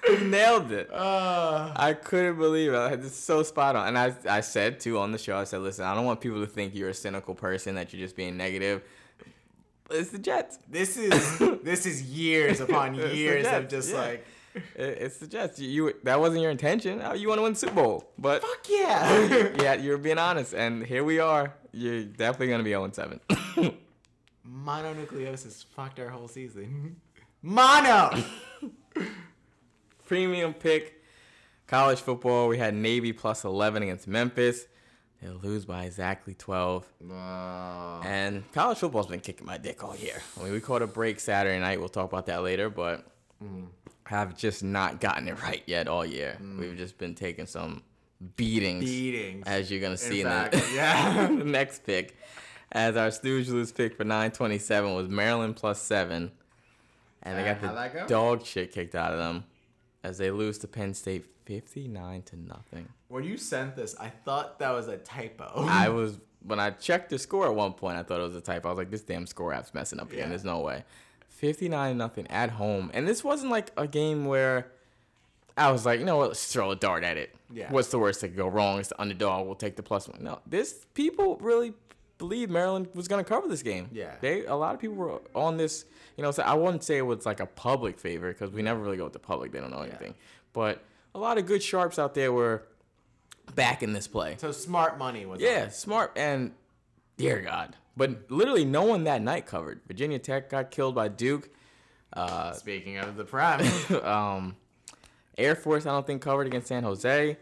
[0.09, 0.91] We nailed it.
[0.91, 2.99] Uh, I couldn't believe it.
[3.05, 3.89] It's so spot on.
[3.89, 6.41] And I, I said too on the show, I said, listen, I don't want people
[6.41, 8.81] to think you're a cynical person, that you're just being negative.
[9.91, 10.57] It's the Jets.
[10.67, 14.01] this is this is years upon years of just yeah.
[14.01, 15.59] like It- It's the Jets.
[15.59, 17.01] You, you that wasn't your intention.
[17.03, 19.49] Oh, You want to win the Super Bowl, but fuck yeah.
[19.61, 21.53] yeah, you're being honest, and here we are.
[21.71, 23.19] You're definitely gonna be 0 7.
[24.47, 26.97] Mononucleosis fucked our whole season.
[27.41, 28.23] Mono.
[30.05, 31.01] Premium pick,
[31.67, 32.47] college football.
[32.47, 34.67] We had Navy plus 11 against Memphis.
[35.21, 36.85] They'll lose by exactly 12.
[38.03, 40.21] And college football's been kicking my dick all year.
[40.39, 41.79] I mean, we caught a break Saturday night.
[41.79, 43.05] We'll talk about that later, but
[43.41, 43.67] mm.
[44.05, 46.37] Have just not gotten it right yet all year.
[46.41, 46.59] Mm.
[46.59, 47.83] We've just been taking some
[48.35, 49.43] beatings, Beatings.
[49.47, 51.27] as you're gonna see in, fact, the, yeah.
[51.27, 52.17] the next pick.
[52.71, 56.31] As our snooze lose pick for 927 was Maryland plus seven,
[57.21, 58.07] and they got the go?
[58.07, 59.43] dog shit kicked out of them
[60.03, 62.89] as they lose to Penn State 59 to nothing.
[63.09, 65.51] When you sent this, I thought that was a typo.
[65.69, 68.41] I was when I checked the score at one point, I thought it was a
[68.41, 68.69] typo.
[68.69, 70.23] I was like, this damn score app's messing up again.
[70.23, 70.29] Yeah.
[70.29, 70.83] There's no way.
[71.43, 72.89] 59 nothing at home.
[72.93, 74.71] And this wasn't like a game where
[75.57, 77.35] I was like, you know what, let's throw a dart at it.
[77.51, 77.69] Yeah.
[77.69, 78.79] What's the worst that could go wrong?
[78.79, 79.45] It's the underdog.
[79.45, 80.23] We'll take the plus one.
[80.23, 81.73] No, this people really
[82.17, 83.89] believe Maryland was gonna cover this game.
[83.91, 84.13] Yeah.
[84.21, 85.83] They a lot of people were on this,
[86.15, 88.79] you know, so I wouldn't say it was like a public favor because we never
[88.79, 89.51] really go with the public.
[89.51, 90.13] They don't know anything.
[90.17, 90.23] Yeah.
[90.53, 90.81] But
[91.13, 92.63] a lot of good sharps out there were
[93.53, 94.37] back in this play.
[94.37, 96.53] so smart money was Yeah, smart and
[97.17, 97.75] dear God.
[97.95, 99.81] But literally no one that night covered.
[99.87, 101.49] Virginia Tech got killed by Duke.
[102.11, 102.53] Uh.
[102.53, 103.61] Speaking of the prem,
[104.03, 104.55] um,
[105.37, 107.37] Air Force, I don't think covered against San Jose.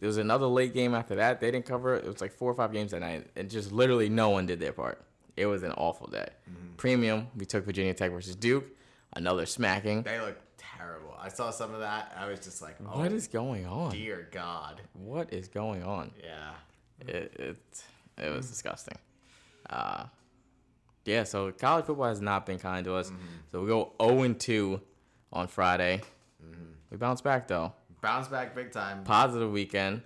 [0.00, 1.40] There was another late game after that.
[1.40, 2.04] They didn't cover it.
[2.04, 3.28] It was like four or five games that night.
[3.36, 5.00] And just literally no one did their part.
[5.36, 6.28] It was an awful day.
[6.76, 8.64] Premium, we took Virginia Tech versus Duke.
[9.14, 10.02] Another smacking.
[10.02, 11.14] they look terrible.
[11.20, 12.12] I saw some of that.
[12.18, 13.92] I was just like, oh, What is going on?
[13.92, 14.80] dear God.
[14.94, 16.10] What is going on?
[16.22, 16.52] Yeah.
[17.00, 17.84] it it,
[18.18, 18.98] it was disgusting.
[19.68, 20.04] Uh,
[21.04, 23.10] yeah, so college football has not been kind to us.
[23.52, 24.80] So we go 0 and 2
[25.32, 26.00] on Friday.
[26.90, 27.72] We bounce back though.
[28.00, 29.02] Bounce back big time.
[29.04, 30.02] Positive weekend.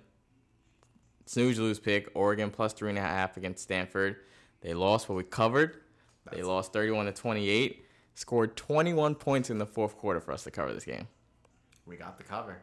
[1.25, 2.09] Snooze lose pick.
[2.15, 4.17] Oregon plus three and a half against Stanford.
[4.61, 5.77] They lost, but we covered.
[6.31, 7.85] they lost 31 to 28.
[8.15, 11.07] Scored 21 points in the fourth quarter for us to cover this game.
[11.85, 12.57] We got the cover.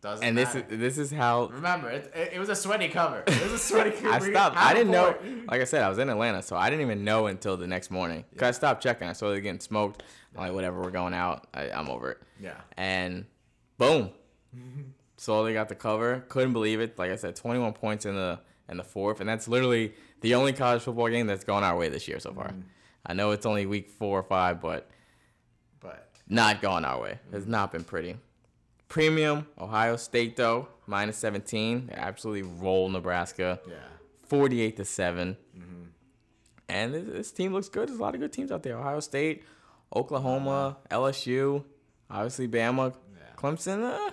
[0.00, 3.24] Doesn't And this is this is how Remember, it, it, it was a sweaty cover.
[3.26, 4.08] It was a sweaty cover.
[4.26, 4.56] I stopped.
[4.56, 5.16] I didn't know.
[5.48, 7.90] Like I said, I was in Atlanta, so I didn't even know until the next
[7.90, 8.24] morning.
[8.36, 9.08] Cause I stopped checking.
[9.08, 10.04] I saw they getting smoked.
[10.36, 11.48] I'm like, whatever, we're going out.
[11.52, 12.18] I, I'm over it.
[12.40, 12.54] Yeah.
[12.76, 13.26] And
[13.76, 14.10] boom,
[15.16, 16.24] so they got the cover.
[16.28, 16.96] Couldn't believe it.
[16.96, 20.52] Like I said, 21 points in the in the fourth, and that's literally the only
[20.52, 22.48] college football game that's gone our way this year so far.
[22.48, 22.60] Mm-hmm.
[23.04, 24.88] I know it's only week four or five, but
[25.80, 27.18] But not gone our way.
[27.32, 27.50] It's mm-hmm.
[27.50, 28.16] not been pretty.
[28.88, 31.86] Premium Ohio State though minus 17.
[31.88, 33.60] They absolutely roll Nebraska.
[33.68, 33.74] yeah.
[34.26, 35.36] 48 to 7.
[35.56, 35.82] Mm-hmm.
[36.68, 37.88] And this, this team looks good.
[37.88, 38.76] There's a lot of good teams out there.
[38.78, 39.42] Ohio State,
[39.94, 41.00] Oklahoma, uh-huh.
[41.00, 41.64] LSU,
[42.10, 43.22] obviously Bama, Yeah.
[43.36, 43.82] Clemson.
[43.84, 44.10] Uh,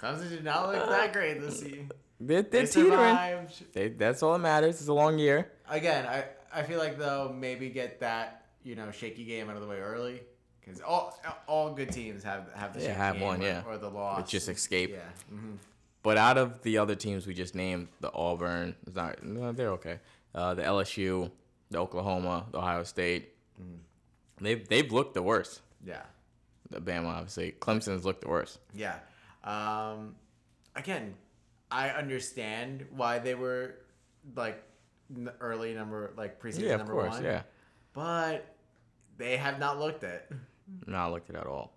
[0.00, 1.86] Clemson did not look that great this uh, year.
[2.20, 2.92] they're, They they're teetering.
[2.92, 3.72] survived.
[3.74, 4.78] They, that's all that matters.
[4.80, 5.50] It's a long year.
[5.68, 9.62] Again, I, I feel like though maybe get that you know shaky game out of
[9.62, 10.20] the way early
[10.68, 13.62] because all all good teams have have the Yeah, have one, or, yeah.
[13.66, 14.20] or the loss.
[14.20, 14.90] It's just escape.
[14.90, 14.98] yeah.
[15.30, 15.54] hmm
[16.02, 19.72] But out of the other teams we just named, the Auburn, it's not, no, they're
[19.72, 19.98] okay.
[20.34, 21.30] Uh, the LSU,
[21.70, 23.34] the Oklahoma, the Ohio State,
[24.40, 25.62] They've they've looked the worst.
[25.84, 26.02] Yeah.
[26.70, 27.52] The Bama obviously.
[27.58, 28.58] Clemson's looked the worst.
[28.72, 28.98] Yeah.
[29.42, 30.14] Um,
[30.76, 31.14] again,
[31.72, 33.74] I understand why they were
[34.36, 34.62] like
[35.40, 37.14] early number, like preseason Yeah, of number course.
[37.14, 37.24] one.
[37.24, 37.42] Yeah.
[37.94, 38.46] But
[39.16, 40.30] they have not looked it.
[40.86, 41.72] Not looked at at all.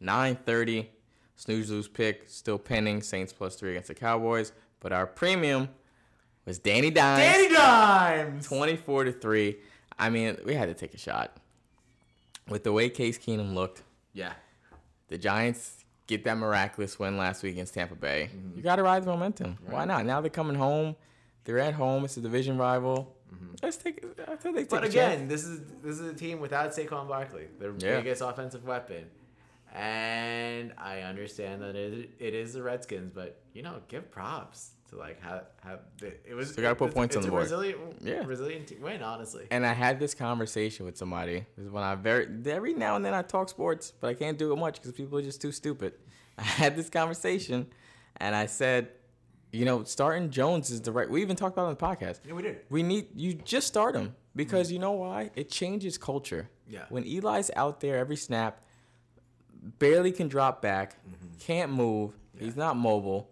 [0.00, 0.90] Nine thirty.
[1.36, 3.02] Snooze lose pick still pending.
[3.02, 4.52] Saints plus three against the Cowboys.
[4.80, 5.68] But our premium
[6.44, 7.20] was Danny Dimes.
[7.20, 8.46] Danny Dimes.
[8.46, 9.56] 24 to 3.
[9.98, 11.36] I mean, we had to take a shot.
[12.48, 13.82] With the way Case Keenum looked,
[14.14, 14.32] Yeah.
[15.08, 18.30] the Giants get that miraculous win last week against Tampa Bay.
[18.34, 18.56] Mm-hmm.
[18.56, 19.58] You got to ride the momentum.
[19.66, 20.06] Why not?
[20.06, 20.96] Now they're coming home.
[21.44, 22.04] They're at home.
[22.04, 23.14] It's a division rival.
[23.62, 24.04] Let's take.
[24.28, 24.76] I think they take Mm-hmm.
[24.76, 25.28] But a again, chance.
[25.30, 27.98] this is this is a team without Saquon Barkley, their Yeah.
[28.00, 29.04] biggest offensive weapon.
[29.74, 34.96] And I understand that it, it is the Redskins, but you know, give props to
[34.96, 36.50] like how how it was.
[36.52, 37.42] Still gotta put it's- points on it's the a board.
[37.42, 38.24] Resilient, Yeah.
[38.24, 39.46] resilient te- win, honestly.
[39.50, 41.44] And I had this conversation with somebody.
[41.56, 44.38] This is when I very every now and then I talk sports, but I can't
[44.38, 45.94] do it much because people are just too stupid.
[46.38, 47.66] I had this conversation,
[48.16, 48.88] and I said,
[49.52, 51.08] you know, starting Jones is the right.
[51.08, 52.20] We even talked about it on the podcast.
[52.26, 52.60] Yeah, we did.
[52.70, 55.30] We need you just start him because you know why?
[55.34, 56.50] It changes culture.
[56.68, 56.84] Yeah.
[56.90, 58.62] When Eli's out there every snap,
[59.78, 60.96] barely can drop back,
[61.40, 62.12] can't move.
[62.38, 63.30] He's not mobile.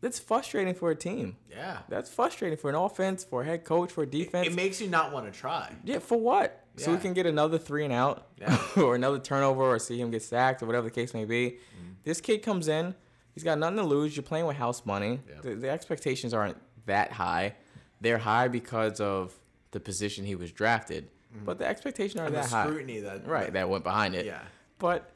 [0.00, 1.36] That's frustrating for a team.
[1.50, 1.78] Yeah.
[1.90, 4.46] That's frustrating for an offense, for a head coach, for a defense.
[4.46, 5.74] It makes you not want to try.
[5.84, 6.64] Yeah, for what?
[6.76, 8.58] So we can get another three and out, Yeah.
[8.78, 11.58] or another turnover, or see him get sacked, or whatever the case may be.
[11.76, 11.92] Mm-hmm.
[12.04, 12.94] This kid comes in,
[13.34, 14.16] he's got nothing to lose.
[14.16, 15.20] You're playing with house money.
[15.28, 15.40] Yeah.
[15.42, 17.54] The, the expectations aren't that high.
[18.00, 19.34] They're high because of
[19.72, 21.08] the position he was drafted,
[21.44, 22.42] but the expectations aren't Mm-hmm.
[22.42, 22.66] And the that high.
[22.66, 24.26] scrutiny that Right, that went behind it.
[24.26, 24.40] Yeah.
[24.78, 25.10] But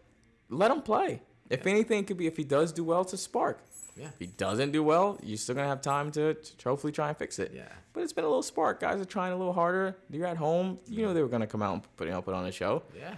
[0.48, 1.22] let him play.
[1.50, 3.60] If anything, it could be if he does do well, it's a spark.
[3.96, 4.06] Yeah.
[4.08, 7.16] If he doesn't do well, you're still gonna have time to, to hopefully try and
[7.16, 7.52] fix it.
[7.54, 7.68] Yeah.
[7.92, 8.80] But it's been a little spark.
[8.80, 9.96] Guys are trying a little harder.
[10.10, 10.78] You're at home.
[10.86, 12.82] You know they were gonna come out and put, you know, put on a show.
[12.98, 13.14] Yeah.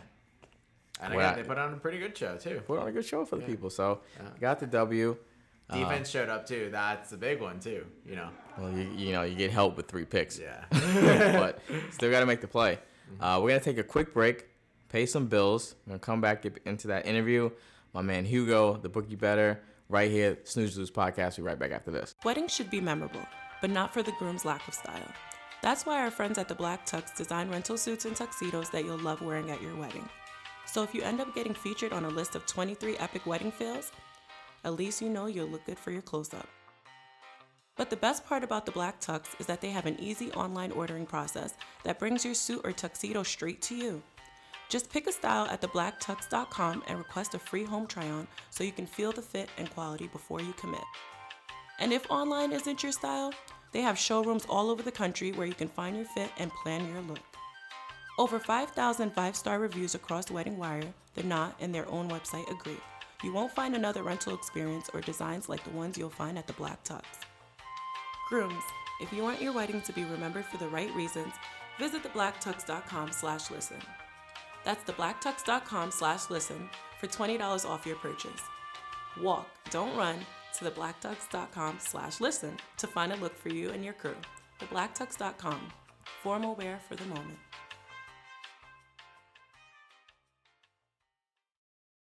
[1.00, 2.62] And Well, again, they put on a pretty good show too.
[2.66, 3.48] Put on a good show for the Yeah.
[3.48, 3.70] people.
[3.70, 4.28] So Yeah.
[4.40, 5.16] got the W.
[5.70, 6.68] Defense showed up too.
[6.70, 7.84] That's the big one too.
[8.06, 8.28] You know.
[8.56, 10.38] Well, you, you know you get help with three picks.
[10.38, 10.64] Yeah.
[10.70, 12.78] but still got to make the play.
[13.20, 14.46] Uh, we're gonna take a quick break,
[14.88, 15.74] pay some bills.
[15.86, 17.50] We're gonna come back get into that interview.
[17.92, 21.38] My man Hugo, the bookie better, right here, Snooze Lose podcast.
[21.38, 22.14] We'll be right back after this.
[22.24, 23.26] Weddings should be memorable,
[23.60, 25.12] but not for the groom's lack of style.
[25.62, 28.98] That's why our friends at the Black Tux design rental suits and tuxedos that you'll
[28.98, 30.08] love wearing at your wedding.
[30.66, 33.92] So if you end up getting featured on a list of 23 epic wedding fails,
[34.64, 36.48] at least you know you'll look good for your close up.
[37.76, 40.72] But the best part about the Black Tux is that they have an easy online
[40.72, 44.02] ordering process that brings your suit or tuxedo straight to you.
[44.68, 48.72] Just pick a style at theblacktux.com and request a free home try on so you
[48.72, 50.80] can feel the fit and quality before you commit.
[51.78, 53.32] And if online isn't your style,
[53.72, 56.88] they have showrooms all over the country where you can find your fit and plan
[56.90, 57.35] your look.
[58.18, 62.80] Over 5,000 five star reviews across Wedding Wire, The Knot, and their own website agree.
[63.22, 66.52] You won't find another rental experience or designs like the ones you'll find at the
[66.54, 67.02] Black Tux.
[68.28, 68.62] Grooms,
[69.00, 71.34] if you want your wedding to be remembered for the right reasons,
[71.78, 73.78] visit theblacktux.com slash listen.
[74.64, 76.68] That's theblacktux.com slash listen
[77.00, 78.40] for $20 off your purchase.
[79.20, 80.18] Walk, don't run
[80.58, 84.16] to theblacktux.com slash listen to find a look for you and your crew.
[84.60, 85.60] Theblacktux.com,
[86.22, 87.38] formal wear for the moment.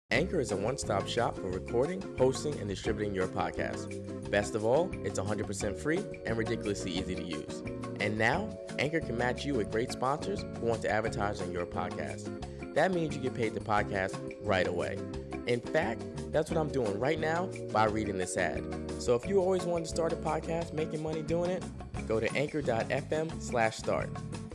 [0.10, 4.32] Anchor is a one stop shop for recording, hosting, and distributing your podcast.
[4.32, 7.62] Best of all, it's 100% free and ridiculously easy to use.
[8.00, 11.66] And now, Anchor can match you with great sponsors who want to advertise on your
[11.66, 12.74] podcast.
[12.74, 14.98] That means you get paid to podcast right away.
[15.46, 18.64] In fact, that's what I'm doing right now by reading this ad.
[19.00, 21.66] So if you always wanted to start a podcast making money doing it,
[22.08, 24.10] go to anchor.fm slash start.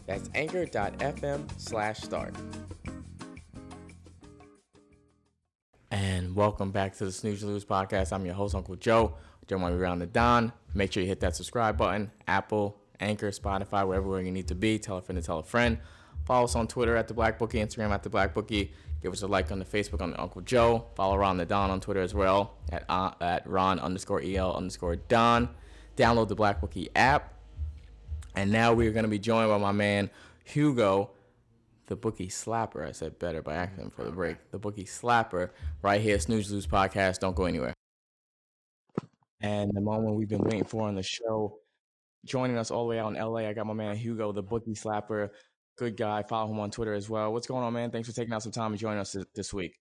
[0.06, 2.34] That's anchor.fm slash start.
[6.34, 8.10] Welcome back to the Snooze Lose podcast.
[8.10, 9.16] I'm your host, Uncle Joe.
[9.48, 10.50] Joe might be around the Don.
[10.72, 12.10] Make sure you hit that subscribe button.
[12.26, 14.78] Apple, Anchor, Spotify, wherever you need to be.
[14.78, 15.76] Tell a friend to tell a friend.
[16.24, 18.72] Follow us on Twitter at the Black Bookie, Instagram at the Black Bookie.
[19.02, 20.86] Give us a like on the Facebook on the Uncle Joe.
[20.94, 24.96] Follow Ron the Don on Twitter as well at uh, at Ron underscore El underscore
[24.96, 25.50] Don.
[25.98, 27.34] Download the Black Bookie app.
[28.34, 30.08] And now we're going to be joined by my man
[30.44, 31.10] Hugo,
[31.86, 32.86] the bookie slapper.
[32.86, 34.50] I said better by accident for the break.
[34.50, 35.50] The bookie slapper
[35.82, 37.18] right here, Snooze Lose Podcast.
[37.20, 37.74] Don't go anywhere.
[39.40, 41.58] And the moment we've been waiting for on the show,
[42.24, 44.74] joining us all the way out in LA, I got my man Hugo, the bookie
[44.74, 45.30] slapper.
[45.76, 46.22] Good guy.
[46.22, 47.32] Follow him on Twitter as well.
[47.32, 47.90] What's going on, man?
[47.90, 49.78] Thanks for taking out some time and joining us this- week.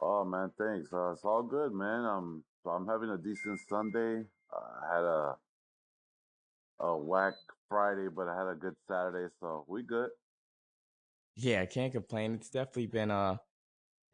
[0.00, 0.92] Oh man, thanks.
[0.92, 2.42] Uh, it's all good, man.
[2.62, 4.24] So I'm having a decent Sunday.
[4.52, 5.36] Uh, I had a
[6.80, 7.34] a whack
[7.68, 10.10] Friday, but I had a good Saturday, so we good.
[11.36, 12.34] Yeah, I can't complain.
[12.34, 13.40] It's definitely been a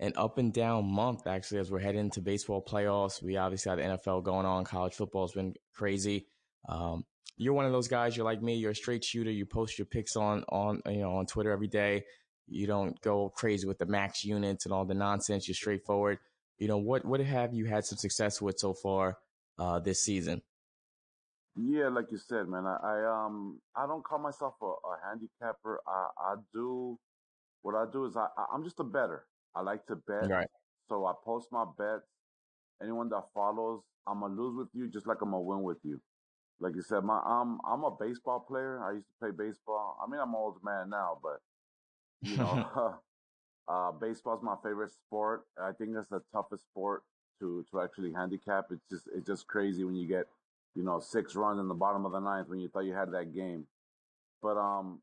[0.01, 3.23] an up and down month actually as we're heading into baseball playoffs.
[3.23, 4.65] We obviously have the NFL going on.
[4.65, 6.27] College football has been crazy.
[6.69, 7.05] Um,
[7.37, 8.17] you're one of those guys.
[8.17, 8.57] You're like me.
[8.57, 9.31] You're a straight shooter.
[9.31, 12.05] You post your picks on on you know on Twitter every day.
[12.49, 15.47] You don't go crazy with the max units and all the nonsense.
[15.47, 16.19] You're straightforward.
[16.59, 17.05] You know what?
[17.05, 19.19] What have you had some success with so far
[19.59, 20.43] uh, this season?
[21.55, 22.67] Yeah, like you said, man.
[22.67, 25.81] I, I um I don't call myself a, a handicapper.
[25.87, 26.99] I I do
[27.63, 29.25] what I do is I I'm just a better.
[29.55, 30.29] I like to bet.
[30.29, 30.49] Right.
[30.89, 32.09] So I post my bets.
[32.83, 36.01] Anyone that follows, I'm gonna lose with you just like I'm gonna win with you.
[36.61, 38.83] Like you said, my I'm I'm a baseball player.
[38.83, 39.99] I used to play baseball.
[40.03, 41.41] I mean, I'm an old man now, but
[42.23, 42.99] you know,
[43.69, 45.45] uh, baseball's my favorite sport.
[45.61, 47.03] I think it's the toughest sport
[47.41, 48.67] to to actually handicap.
[48.71, 50.27] It's just it's just crazy when you get
[50.75, 53.13] you know six runs in the bottom of the ninth when you thought you had
[53.13, 53.67] that game.
[54.43, 55.01] But um,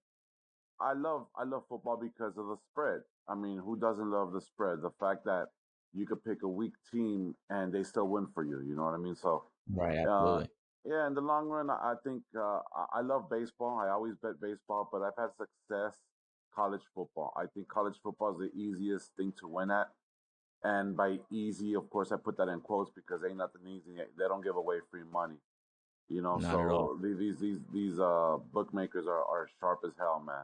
[0.82, 3.02] I love I love football because of the spread.
[3.28, 4.82] I mean, who doesn't love the spread?
[4.82, 5.48] The fact that
[5.94, 8.62] you could pick a weak team and they still win for you.
[8.62, 9.16] You know what I mean?
[9.16, 10.44] So right, absolutely.
[10.44, 10.48] Uh,
[10.86, 12.60] yeah, in the long run, I think uh,
[12.94, 13.80] I love baseball.
[13.80, 15.98] I always bet baseball, but I've had success
[16.56, 17.34] college football.
[17.36, 19.88] I think college football is the easiest thing to win at.
[20.64, 23.96] And by easy, of course, I put that in quotes because ain't nothing easy.
[24.18, 25.38] They don't give away free money,
[26.10, 26.38] you know.
[26.38, 30.44] Not so these these these uh bookmakers are, are sharp as hell, man.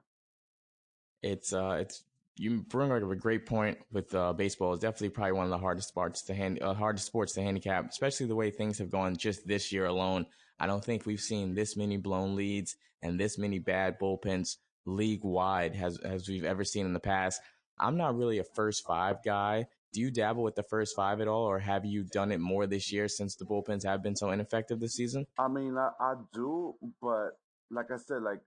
[1.25, 2.03] It's uh it's
[2.37, 4.73] you bring up a great point with uh, baseball.
[4.73, 7.89] It's definitely probably one of the hardest sports to hand, uh, hardest sports to handicap,
[7.89, 10.25] especially the way things have gone just this year alone.
[10.59, 15.23] I don't think we've seen this many blown leads and this many bad bullpens league
[15.23, 17.41] wide as as we've ever seen in the past.
[17.79, 19.67] I'm not really a first five guy.
[19.93, 22.67] Do you dabble with the first five at all, or have you done it more
[22.67, 25.25] this year since the bullpens have been so ineffective this season?
[25.39, 27.37] I mean, I, I do, but
[27.71, 28.39] like I said, like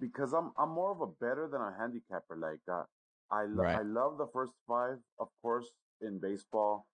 [0.00, 2.36] because I'm I'm more of a better than a handicapper.
[2.36, 2.84] Like uh,
[3.30, 3.76] I lo- Right.
[3.76, 6.86] I love the first five, of course, in baseball.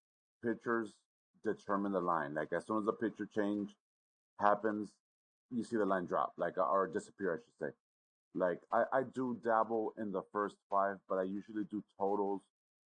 [0.45, 0.93] Pitchers
[1.45, 2.35] determine the line.
[2.35, 3.71] Like as soon as the pitcher change
[4.41, 4.91] happens,
[5.51, 7.75] you see the line drop, like or disappear, I should say.
[8.35, 12.43] Like I, I do dabble in the first five, but I usually do totals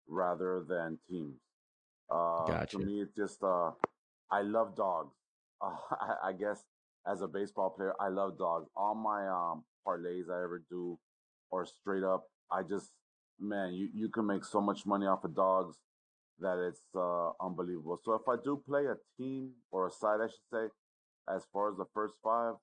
[0.09, 1.41] rather than teams.
[2.11, 2.79] Uh, Gotcha.
[2.79, 3.73] to me, it's just uh,
[4.31, 5.15] I love dogs.
[5.61, 6.65] Uh, I, I guess
[7.07, 8.69] as a baseball player, I love dogs.
[8.77, 10.99] All my um parlays I ever do,
[11.51, 12.91] or straight up, I just
[13.39, 15.77] man, you you can make so much money off of dogs
[16.41, 17.99] that it's uh unbelievable.
[18.05, 20.67] So if I do play a team or a side, I should say,
[21.35, 22.55] as far as the first five,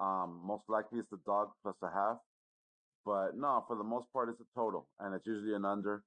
[0.00, 2.18] um, most likely it's the dog plus a half.
[3.04, 6.02] But no, for the most part, it's a total, and it's usually an under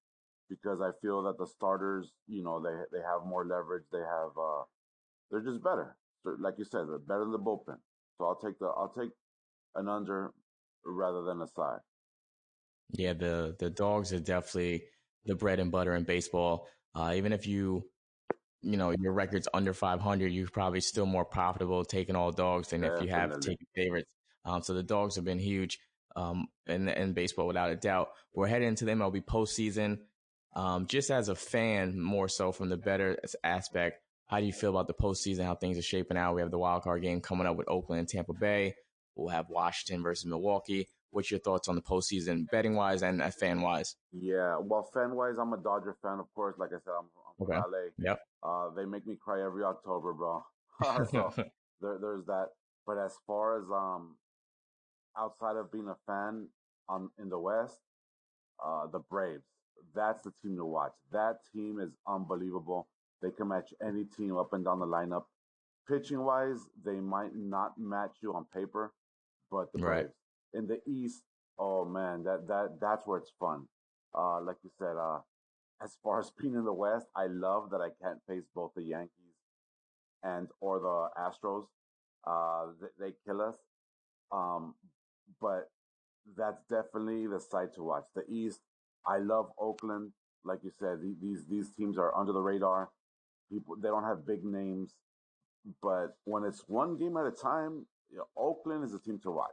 [0.50, 3.86] because I feel that the starters, you know, they they have more leverage.
[3.92, 4.64] They have, uh,
[5.32, 5.96] they're just better.
[6.26, 7.78] Like you said, they're better than the bullpen.
[8.18, 9.12] So I'll take the I'll take
[9.76, 10.32] an under
[10.86, 11.80] rather than a side.
[12.92, 14.84] Yeah, the the dogs are definitely
[15.26, 16.68] the bread and butter in baseball.
[16.96, 17.84] Uh, even if you,
[18.62, 22.84] you know, your record's under 500, you're probably still more profitable taking all dogs than
[22.84, 24.14] if you have taken favorites.
[24.46, 25.80] Um, so the dogs have been huge
[26.16, 28.10] um, in in baseball without a doubt.
[28.34, 30.00] We're heading into the MLB postseason.
[30.56, 34.03] Um, just as a fan, more so from the better aspect,
[34.34, 35.46] how do you feel about the postseason?
[35.46, 36.34] How things are shaping out?
[36.34, 38.74] We have the wild card game coming up with Oakland and Tampa Bay.
[39.16, 40.88] We'll have Washington versus Milwaukee.
[41.12, 43.96] What's your thoughts on the postseason, betting wise and uh, fan wise?
[44.12, 46.56] Yeah, well, fan wise, I'm a Dodger fan, of course.
[46.58, 47.06] Like I said, I'm,
[47.40, 47.62] I'm Okay.
[47.62, 48.10] from LA.
[48.10, 48.20] Yep.
[48.42, 50.44] Uh, they make me cry every October, bro.
[51.12, 51.32] so
[51.80, 52.48] there, there's that.
[52.88, 54.16] But as far as um,
[55.16, 56.48] outside of being a fan
[56.90, 57.78] on in the West,
[58.66, 59.44] uh, the Braves.
[59.94, 60.94] That's the team to watch.
[61.12, 62.88] That team is unbelievable.
[63.24, 65.24] They can match any team up and down the lineup.
[65.90, 68.94] Pitching wise, they might not match you on paper,
[69.52, 70.04] but the Right.
[70.04, 70.14] Braves
[70.54, 71.24] in the East,
[71.60, 73.68] oh man, that that that's where it's fun.
[74.18, 75.20] Uh, like you said, uh,
[75.82, 78.84] as far as being in the West, I love that I can't face both the
[78.84, 79.36] Yankees
[80.24, 81.66] and or the Astros.
[82.26, 83.56] Uh, they, they kill us.
[84.32, 84.76] Um,
[85.42, 85.70] but
[86.38, 88.06] that's definitely the side to watch.
[88.16, 88.60] The East,
[89.06, 90.12] I love Oakland.
[90.46, 92.92] Like you said, the- these these teams are under the radar.
[93.54, 94.96] People they don't have big names,
[95.82, 99.32] but when it's one game at a time, you know, Oakland is a team to
[99.32, 99.52] watch.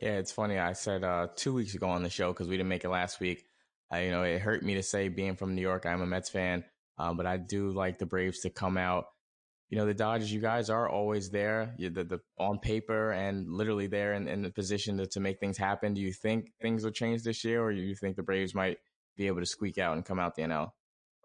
[0.00, 0.58] Yeah, it's funny.
[0.58, 3.18] I said uh, two weeks ago on the show because we didn't make it last
[3.18, 3.44] week.
[3.92, 6.28] Uh, you know, it hurt me to say being from New York, I'm a Mets
[6.28, 6.64] fan,
[6.98, 9.06] um, but I do like the Braves to come out.
[9.70, 13.50] You know, the Dodgers, you guys are always there, you the, the on paper and
[13.50, 15.94] literally there in, in the position to, to make things happen.
[15.94, 18.78] Do you think things will change this year, or do you think the Braves might
[19.16, 20.70] be able to squeak out and come out the NL?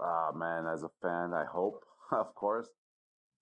[0.02, 2.68] Ah man, as a fan, I hope, of course.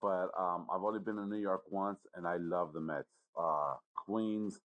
[0.02, 3.08] But um, I've only been in New York once, and I love the Mets.
[3.38, 4.58] Uh, Queens,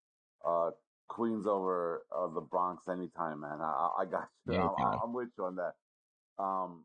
[0.46, 0.70] uh,
[1.08, 3.58] Queens over uh, the Bronx anytime, man.
[3.60, 4.54] I, I got you.
[4.54, 5.74] Yeah, I'm, I'm, with you on that.
[6.38, 6.84] Um,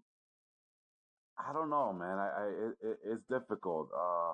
[1.37, 2.17] I don't know, man.
[2.17, 4.33] I, I it, it, it's difficult uh,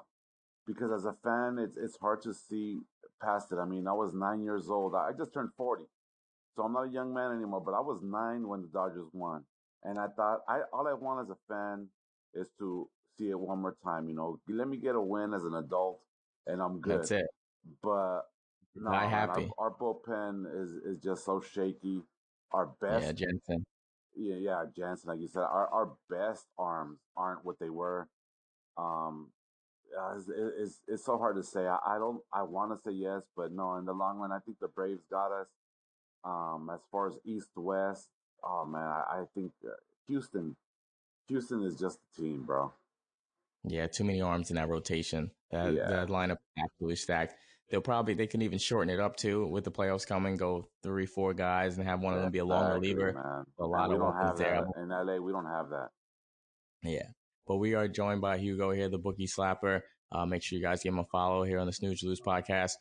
[0.65, 2.79] because as a fan, it's it's hard to see
[3.21, 3.57] past it.
[3.57, 4.93] I mean, I was nine years old.
[4.95, 5.85] I just turned forty,
[6.55, 7.61] so I'm not a young man anymore.
[7.61, 9.43] But I was nine when the Dodgers won,
[9.83, 11.87] and I thought I all I want as a fan
[12.33, 14.07] is to see it one more time.
[14.07, 15.99] You know, let me get a win as an adult,
[16.45, 16.99] and I'm good.
[17.01, 17.27] That's it.
[17.81, 18.21] But
[18.75, 19.49] no, Not man, happy.
[19.57, 22.01] Our, our bullpen is is just so shaky.
[22.51, 23.65] Our best, Yeah, Jansen.
[24.15, 28.07] yeah, yeah, Jansen, like you said, our our best arms aren't what they were.
[28.77, 29.31] Um,
[29.97, 31.65] uh, it's, it's it's so hard to say.
[31.67, 32.21] I, I don't.
[32.33, 33.75] I want to say yes, but no.
[33.75, 35.47] In the long run, I think the Braves got us.
[36.23, 38.09] Um, as far as East West,
[38.43, 39.71] oh man, I, I think uh,
[40.07, 40.55] Houston,
[41.27, 42.71] Houston is just a team, bro.
[43.63, 45.31] Yeah, too many arms in that rotation.
[45.51, 45.87] That Yeah.
[45.89, 47.33] that lineup is absolutely stacked.
[47.69, 50.37] They'll probably they can even shorten it up too with the playoffs coming.
[50.37, 53.13] Go three, four guys and have one of them be a long Exactly, reliever.
[53.13, 53.43] man.
[53.59, 54.65] A lot of don't weapons have there.
[54.83, 55.17] in LA.
[55.17, 55.89] We don't have that.
[56.83, 57.07] Yeah.
[57.45, 59.81] But we are joined by Hugo here, the bookie slapper.
[60.11, 62.73] Uh, make sure you guys give him a follow here on the Snooze Lose podcast.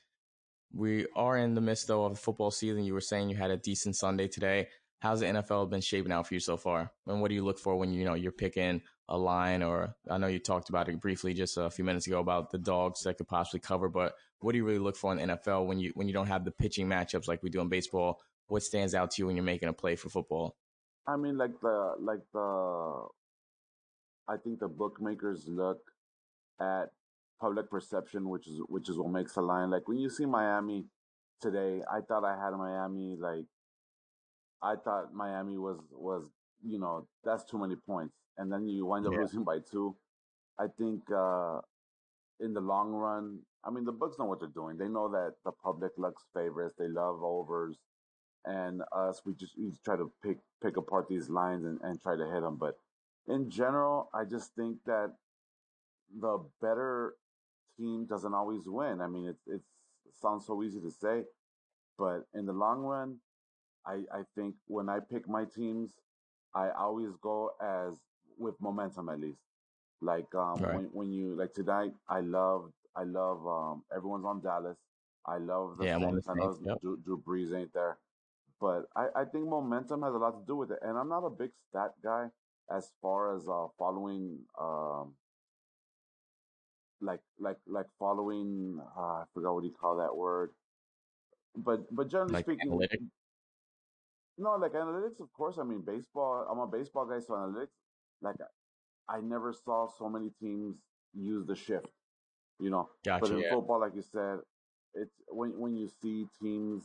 [0.73, 2.85] We are in the midst though of the football season.
[2.85, 4.69] You were saying you had a decent Sunday today.
[5.01, 6.91] How's the NFL been shaping out for you so far?
[7.07, 10.19] And what do you look for when you know you're picking a line or I
[10.19, 13.19] know you talked about it briefly just a few minutes ago about the dogs that
[13.19, 15.93] could possibly cover, but what do you really look for in the NFL when you
[15.95, 18.21] when you don't have the pitching matchups like we do in baseball?
[18.49, 20.57] What stands out to you when you're making a play for football?
[21.07, 23.07] I mean, like the like the.
[24.29, 25.79] I think the bookmakers look
[26.61, 26.87] at
[27.41, 29.71] public perception, which is which is what makes the line.
[29.71, 30.87] Like when you see Miami
[31.41, 33.17] today, I thought I had Miami.
[33.19, 33.45] Like
[34.63, 36.25] I thought Miami was was
[36.63, 39.21] you know that's too many points, and then you wind up Yeah.
[39.21, 39.97] losing by two.
[40.59, 41.61] I think uh
[42.41, 44.77] in the long run, I mean the books know what they're doing.
[44.79, 46.75] They know that the public looks favorites.
[46.79, 47.77] They love overs,
[48.45, 52.01] and us we just we just try to pick pick apart these lines and, and
[52.03, 52.57] try to hit them.
[52.57, 52.79] But
[53.29, 55.15] in general, I just think that
[56.21, 57.15] the better
[57.77, 59.01] team doesn't always win.
[59.01, 59.69] I mean, it's it's
[60.07, 61.25] it sounds so easy to say,
[61.99, 63.19] but in the long run,
[63.87, 65.91] I I think when I pick my teams,
[66.55, 67.95] I always go as
[68.39, 69.41] with momentum at least.
[70.01, 70.70] Like um Right.
[70.70, 74.78] when when you like tonight, I love I love um everyone's on Dallas.
[75.26, 76.28] I love the Yeah, I'm on the Saints.
[76.28, 76.78] I know yep.
[76.80, 77.99] Drew, Drew Brees ain't there,
[78.61, 80.78] but I I think momentum has a lot to do with it.
[80.82, 82.28] And I'm not a big stat guy
[82.70, 85.14] as far as uh following um
[87.01, 90.53] like like like following uh, I forgot what you call that word.
[91.57, 93.01] But but generally Like speaking analytic?
[94.39, 95.59] No, like analytics, of course.
[95.59, 96.47] I mean, baseball.
[96.51, 97.74] I'm a baseball guy, so analytics.
[98.22, 98.37] Like,
[99.09, 100.76] I never saw so many teams
[101.14, 101.87] use the shift.
[102.59, 103.51] You know, gotcha, but in Yeah.
[103.51, 104.39] football, like you said,
[104.95, 106.84] it's when when you see teams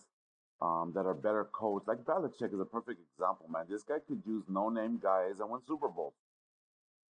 [0.61, 1.87] um, that are better coached.
[1.87, 3.65] Like Belichick is a perfect example, man.
[3.69, 6.13] This guy could use no name guys and win Super Bowl.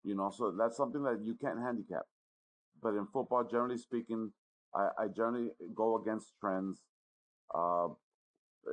[0.05, 2.05] You know, so that's something that you can't handicap.
[2.83, 4.33] But in football, generally speaking,
[4.75, 6.81] I, I generally go against trends.
[7.55, 7.89] Uh,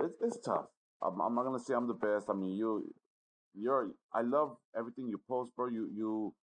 [0.01, 0.67] it's it's tough.
[1.01, 2.27] I'm, I'm not gonna say I'm the best.
[2.29, 2.93] I mean, you,
[3.53, 3.91] you're.
[4.13, 5.67] I love everything you post, bro.
[5.69, 6.33] You you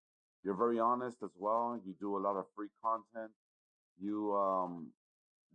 [0.45, 1.81] you're very honest as well.
[1.85, 3.33] You do a lot of free content.
[4.01, 4.91] You um,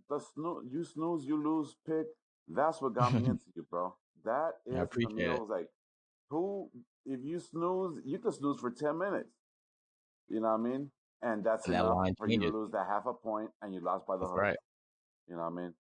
[0.10, 2.08] the snooze, you snooze, you lose pick.
[2.47, 3.95] That's what got me into you, bro.
[4.24, 5.47] That is I appreciate meal.
[5.47, 5.50] it.
[5.50, 5.68] Like,
[6.30, 6.70] who?
[7.06, 9.30] If you snooze, you can snooze for ten minutes.
[10.30, 10.91] You know what I mean?
[11.22, 13.74] And that's And that enough line for you to lose that half a point, and
[13.74, 14.50] you lost by the That's hook.
[14.50, 14.58] right.
[15.28, 15.74] You know what I mean?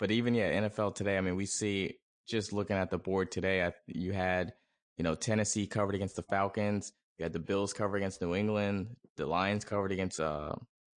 [0.00, 1.18] But even yeah, NFL today.
[1.18, 3.62] I mean, we see just looking at the board today.
[3.62, 4.54] I, you had
[4.96, 6.92] you know Tennessee covered against the Falcons.
[7.18, 8.96] You had the Bills covered against New England.
[9.18, 10.54] The Lions covered against uh,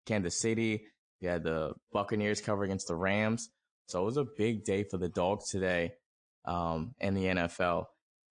[0.05, 0.85] Kansas City.
[1.21, 3.49] You had the Buccaneers covered against the Rams.
[3.89, 5.93] So it was a big day for the dogs today
[6.45, 7.87] um, in the NFL.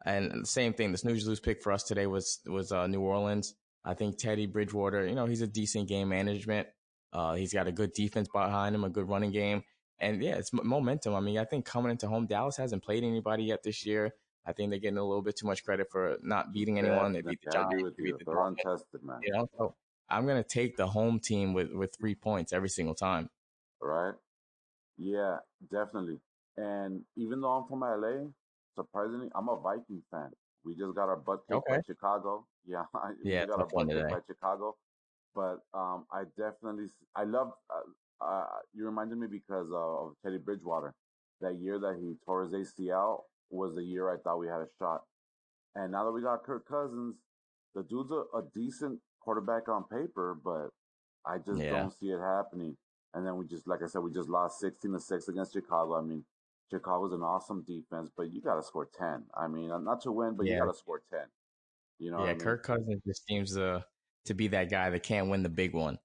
[0.05, 3.01] And the same thing, the snooze lose pick for us today was was uh, New
[3.01, 3.55] Orleans.
[3.83, 6.67] I think Teddy Bridgewater, you know, he's a decent game management.
[7.11, 9.63] Uh, he's got a good defense behind him, a good running game.
[10.01, 11.13] And yeah, it's momentum.
[11.15, 14.13] I mean, I think coming into home, Dallas hasn't played anybody yet this year.
[14.45, 17.11] I think they're getting a little bit too much credit for not beating anyone.
[17.11, 19.19] They beat the Giants, They beat the they're untested, man.
[19.23, 19.75] You know, so
[20.09, 23.29] I'm gonna take the home team with with three points every single time.
[23.81, 24.13] Right?
[24.97, 25.39] Yeah,
[25.69, 26.19] definitely.
[26.57, 28.27] And even though I'm from LA,
[28.75, 30.31] surprisingly, I'm a Viking fan.
[30.63, 32.47] We just got our butt kicked by Chicago.
[32.65, 34.77] Yeah, I- Yeah, we got our butt kicked by Chicago.
[35.35, 37.51] But um, I definitely, I love.
[37.69, 37.81] Uh,
[38.21, 40.93] uh, you reminded me because uh, of Teddy Bridgewater.
[41.41, 44.67] That year that he tore his ACL was the year I thought we had a
[44.77, 45.03] shot.
[45.75, 47.15] And now that we got Kirk Cousins,
[47.73, 50.69] the dude's a, a decent quarterback on paper, but
[51.25, 51.69] I just Yeah.
[51.69, 52.75] don't see it happening.
[53.13, 55.97] And then we just, like I said, we just lost 16 to 6 against Chicago.
[55.97, 56.25] I mean,
[56.69, 59.23] Chicago's an awesome defense, but you got to score 10.
[59.33, 60.55] I mean, not to win, but yeah.
[60.55, 61.19] you got to score 10.
[61.99, 62.39] You know, yeah, I mean?
[62.39, 63.85] Kirk Cousins just seems to
[64.25, 65.97] to be that guy that can't win the big one.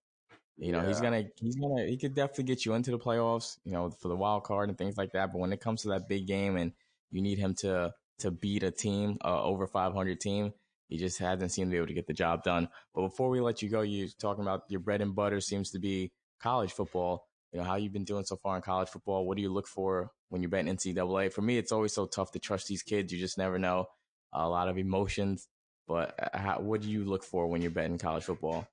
[0.57, 0.89] You know, yeah.
[0.89, 4.09] he's gonna he's gonna he could definitely get you into the playoffs, you know, for
[4.09, 5.33] the wild card and things like that.
[5.33, 6.73] But when it comes to that big game and
[7.11, 10.53] you need him to to beat a team, uh, over 500 team,
[10.89, 12.69] he just hasn't seemed to be able to get the job done.
[12.95, 15.81] But before we let you go, you talking about your bread and butter seems to
[15.81, 17.27] be college football.
[17.53, 19.27] You know, how you've been doing so far in college football.
[19.27, 21.33] What do you look for when you're betting NCAA?
[21.33, 23.13] For me, it's always so tough to trust these kids.
[23.13, 23.87] You just never know.
[24.33, 25.49] A lot of emotions.
[25.87, 28.67] But uh, how, what do you look for when you're betting college football?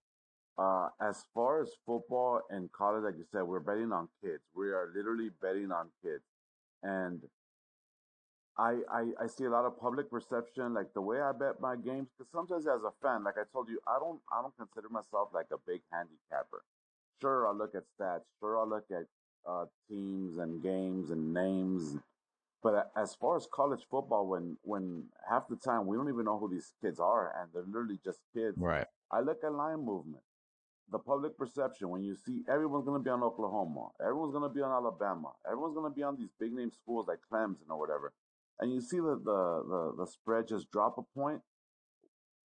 [0.62, 4.43] Uh, as far as football and college, like you said, we're betting on kids.
[4.53, 6.26] We are literally betting on kids.
[6.84, 7.20] And
[8.57, 11.76] I, I, I see a lot of public perception, like the way I bet my
[11.76, 12.09] games.
[12.12, 15.30] Because sometimes, as a fan, like I told you, I don't I don't consider myself
[15.34, 16.62] like a big handicapper.
[17.22, 18.28] Sure, I'll look at stats.
[18.39, 19.05] Sure, I'll look at
[19.49, 21.97] uh, teams and games and names.
[22.62, 26.38] But as far as college football, when when half the time we don't even know
[26.38, 28.57] who these kids are, and they're literally just kids.
[28.59, 28.86] Right.
[29.12, 30.24] I look at line movement,
[30.91, 31.89] the public perception.
[31.89, 35.31] When you see everyone's going to be on Oklahoma, everyone's going to be on Alabama,
[35.47, 38.13] everyone's going to be on these big name schools like Clemson or whatever
[38.61, 41.41] and you see the, the, the, the spread just drop a point,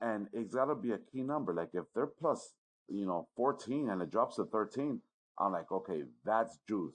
[0.01, 1.53] and it's got to be a key number.
[1.53, 2.53] Like if they're plus,
[2.87, 5.01] you know, 14 and it drops to 13,
[5.39, 6.93] I'm like, okay, that's juice.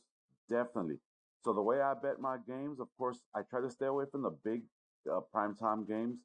[0.49, 0.97] Definitely.
[1.45, 4.23] So the way I bet my games, of course, I try to stay away from
[4.23, 4.63] the big
[5.11, 6.17] uh, primetime games,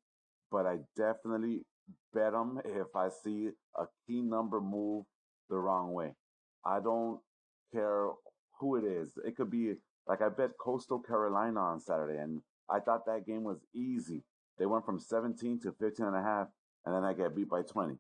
[0.50, 1.62] but I definitely
[2.14, 5.06] bet them if I see a key number move
[5.50, 6.14] the wrong way.
[6.66, 7.20] I don't
[7.74, 8.10] care
[8.60, 9.18] who it is.
[9.26, 9.74] It could be
[10.08, 14.24] like I bet Coastal Carolina on Saturday, and I thought that game was easy.
[14.58, 16.48] They went from 17 to 15 and a half,
[16.86, 17.96] and then I get beat by 20.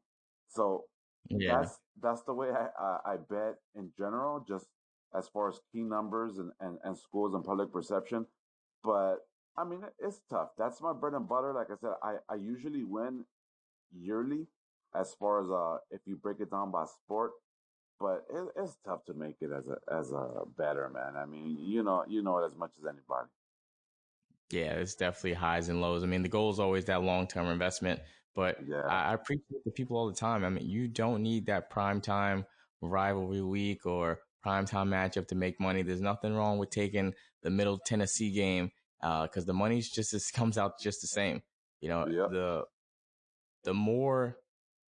[0.48, 0.86] So
[1.30, 1.58] yeah.
[1.58, 4.68] that's that's the way I, I, I bet in general, just
[5.18, 8.26] as far as key numbers and, and, and schools and public perception.
[8.84, 9.18] But
[9.58, 10.50] I mean, it's tough.
[10.58, 11.54] That's my bread and butter.
[11.54, 13.24] Like I said, I, I usually win
[13.92, 14.48] yearly
[15.00, 17.32] as far as uh if you break it down by sport.
[17.98, 21.16] But it, it's tough to make it as a as a better man.
[21.16, 23.30] I mean, you know, you know it as much as anybody.
[24.52, 26.04] Yeah, it's definitely highs and lows.
[26.04, 28.02] I mean, the goal is always that long term investment,
[28.36, 28.82] but yeah.
[28.82, 30.44] I, I, appreciate the people all the time.
[30.44, 32.46] I mean, you don't need that prime time
[32.82, 35.82] rivalry week or prime time matchup to make money.
[35.82, 38.72] There's nothing wrong with taking the Middle Tennessee game
[39.02, 41.42] because uh, the money's just it comes out just the same.
[41.82, 42.30] You know, yep.
[42.30, 42.64] the
[43.64, 44.38] the more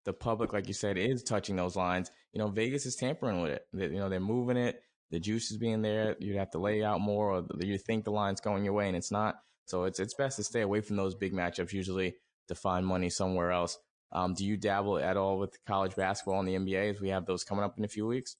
[0.07, 3.51] the public, like you said, is touching those lines, you know, Vegas is tampering with
[3.51, 3.67] it.
[3.73, 4.81] You know, they're moving it.
[5.11, 6.15] The juice is being there.
[6.19, 8.95] You'd have to lay out more, or you think the line's going your way, and
[8.95, 9.35] it's not.
[9.65, 12.15] So it's it's best to stay away from those big matchups usually
[12.47, 13.77] to find money somewhere else.
[14.13, 17.25] Um, do you dabble at all with college basketball and the NBA as we have
[17.25, 18.37] those coming up in a few weeks?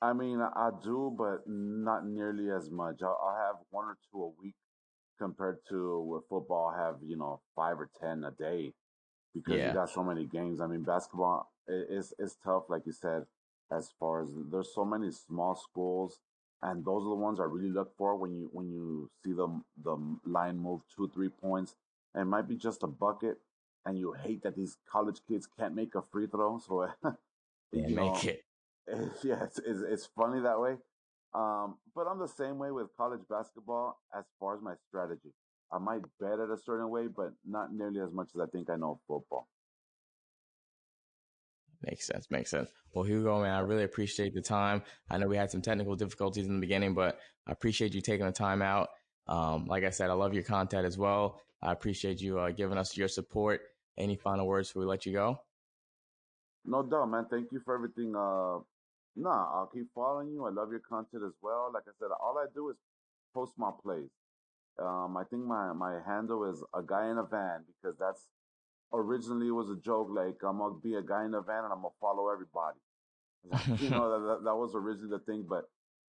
[0.00, 3.02] I mean, I do, but not nearly as much.
[3.02, 4.54] I'll, I'll have one or two a week
[5.18, 6.72] compared to with football.
[6.74, 8.72] I have you know five or ten a day
[9.34, 9.68] because yeah.
[9.68, 10.60] you got so many games.
[10.60, 13.26] I mean, basketball is is tough, like you said,
[13.70, 16.18] as far as there's so many small schools
[16.62, 19.48] and those are the ones I really look for when you when you see the
[19.82, 21.74] the line move two three points.
[22.14, 23.38] And it might be just a bucket,
[23.86, 26.58] and you hate that these college kids can't make a free throw.
[26.58, 26.88] So
[27.72, 28.44] yeah, make know, it.
[29.22, 30.76] Yeah, it's, it's, it's funny that way.
[31.32, 35.30] Um, but I'm the same way with college basketball as far as my strategy.
[35.72, 38.70] I might bet it a certain way, but not nearly as much as I think
[38.70, 39.48] I know football.
[41.82, 42.26] Makes sense.
[42.30, 42.70] Makes sense.
[42.92, 44.82] Well, Hugo, man, I really appreciate the time.
[45.10, 48.26] I know we had some technical difficulties in the beginning, but I appreciate you taking
[48.26, 48.88] the time out.
[49.28, 51.40] Um, like I said, I love your content as well.
[51.62, 53.62] I appreciate you uh, giving us your support.
[53.96, 55.40] Any final words before we let you go?
[56.64, 57.26] No doubt, man.
[57.30, 58.14] Thank you for everything.
[58.14, 58.60] Uh,
[59.16, 60.46] nah, I'll keep following you.
[60.46, 61.70] I love your content as well.
[61.72, 62.76] Like I said, all I do is
[63.32, 64.10] post my plays.
[64.80, 68.28] Um, I think my, my handle is a guy in a van because that's
[68.92, 71.72] originally it was a joke like I'm gonna be a guy in a van and
[71.72, 72.78] I'm gonna follow everybody.
[73.82, 75.64] you know that, that, that was originally the thing, but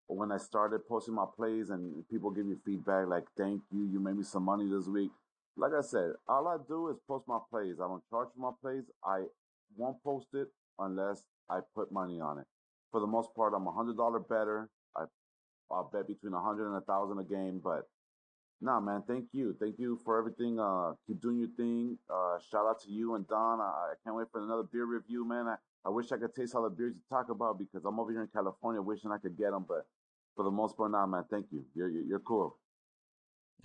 [0.07, 3.99] when I started posting my plays and people give you feedback like "Thank you, you
[3.99, 5.11] made me some money this week."
[5.57, 7.75] Like I said, all I do is post my plays.
[7.79, 8.83] I don't charge for my plays.
[9.05, 9.23] I
[9.77, 10.47] won't post it
[10.79, 12.45] unless I put money on it.
[12.91, 14.69] For the most part, I'm a hundred dollar better.
[14.95, 15.05] I
[15.71, 17.87] I'll bet between a hundred and a thousand a game, but
[18.63, 19.55] Nah, man, thank you.
[19.59, 20.59] Thank you for everything.
[20.59, 21.97] Uh, keep doing your thing.
[22.07, 23.59] Uh, shout out to you and Don.
[23.59, 25.47] I, I can't wait for another beer review, man.
[25.47, 28.11] I, I wish I could taste all the beers you talk about because I'm over
[28.11, 29.87] here in California wishing I could get them, but
[30.35, 31.65] for the most part, nah, man, thank you.
[31.73, 32.57] You're, you're, cool.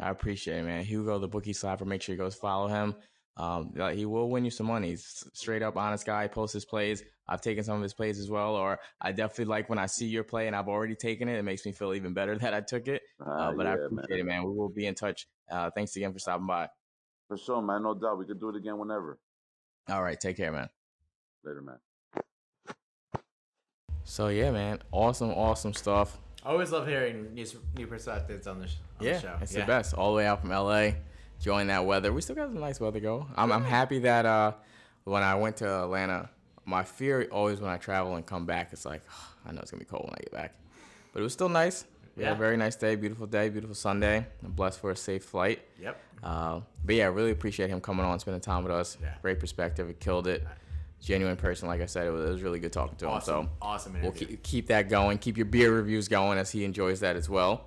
[0.00, 0.82] I appreciate it, man.
[0.82, 2.94] Hugo, the bookie slapper, make sure you go follow him.
[3.36, 4.88] Um, he will win you some money.
[4.88, 6.26] He's straight up honest guy.
[6.26, 7.02] Posts his plays.
[7.28, 10.06] I've taken some of his plays as well, or I definitely like when I see
[10.06, 11.38] your play and I've already taken it.
[11.38, 13.02] It makes me feel even better that I took it.
[13.20, 14.44] Uh, Ah, but I yeah, appreciate it, man.
[14.44, 15.26] We will be in touch.
[15.50, 16.68] Uh, thanks again for stopping by.
[17.28, 17.82] For sure, man.
[17.82, 18.18] No doubt.
[18.18, 19.18] We could do it again whenever.
[19.88, 20.68] All right, take care, man.
[21.44, 21.78] Later, man.
[24.04, 26.18] So yeah, man, awesome, awesome stuff.
[26.44, 27.44] I always love hearing new,
[27.76, 29.36] new perspectives on the, sh- on Yeah, the show.
[29.40, 29.94] it's the best.
[29.94, 30.90] All the way out from LA,
[31.38, 32.12] enjoying that weather.
[32.12, 33.26] We still got some nice weather go.
[33.36, 34.52] I'm I'm happy that uh
[35.04, 36.30] when I went to Atlanta,
[36.66, 39.02] my fear always when I travel and come back, it's like
[39.46, 40.54] I know it's gonna be cold when I get back,
[41.12, 41.84] but it was still nice.
[42.16, 42.38] We had a Yeah.
[42.38, 44.26] very nice day, beautiful day, beautiful Sunday.
[44.44, 45.60] I'm blessed for a safe flight.
[45.80, 46.00] Yep.
[46.22, 48.96] Uh, but yeah, I really appreciate him coming on, spending time with us.
[49.02, 49.14] Yeah.
[49.22, 49.86] Great perspective.
[49.88, 50.46] He killed it.
[51.02, 53.36] Genuine person, like I said, it was, it was really good talking to Awesome.
[53.40, 53.44] him.
[53.46, 54.10] So awesome Interview.
[54.10, 55.18] we'll keep, keep that going.
[55.18, 57.66] Keep your beer reviews going as he enjoys that as well.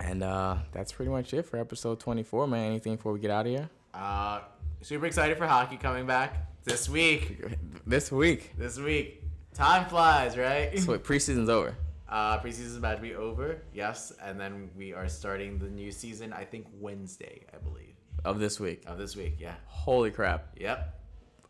[0.00, 2.66] And uh, that's pretty much it for episode 24, man.
[2.66, 3.68] Anything before we get out of here?
[3.92, 4.40] Uh,
[4.80, 7.42] super excited for hockey coming back this week.
[7.86, 8.52] This week.
[8.56, 9.22] This week.
[9.54, 10.78] Time flies, right?
[10.78, 11.74] So preseason's over.
[12.08, 16.32] Uh, preseason's about to be over, yes, and then we are starting the new season.
[16.32, 17.94] I think Wednesday, I believe,
[18.24, 18.82] Of this week.
[18.86, 19.34] of this week.
[19.38, 19.54] Yeah.
[19.66, 20.48] Holy crap.
[20.58, 20.94] Yep.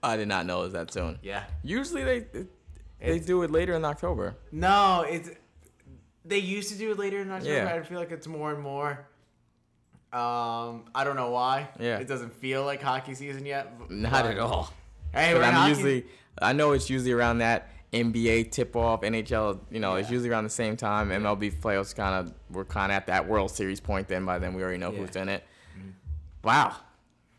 [0.03, 1.19] I did not know it was that soon.
[1.23, 1.45] Yeah.
[1.63, 2.47] Usually they they
[3.01, 4.37] It's- do it later in October.
[4.51, 5.31] No, it's
[6.25, 7.53] they used to do it later in October.
[7.55, 7.75] Yeah.
[7.75, 9.07] I feel like it's more and more.
[10.13, 11.69] Um, I don't know why.
[11.79, 11.99] Yeah.
[11.99, 13.89] It doesn't feel like hockey season yet.
[13.91, 14.73] Not at all.
[15.13, 15.69] Hey, But I'm hockey.
[15.71, 16.07] usually
[16.41, 20.45] I know it's usually around that NBA tip off, NHL, you know, it's usually around
[20.45, 21.09] the same time.
[21.11, 24.55] MLB playoffs kind of we're kind of at that World Series point then by then
[24.55, 24.99] we already know Yeah.
[24.99, 25.43] who's in it.
[26.45, 26.77] Wow.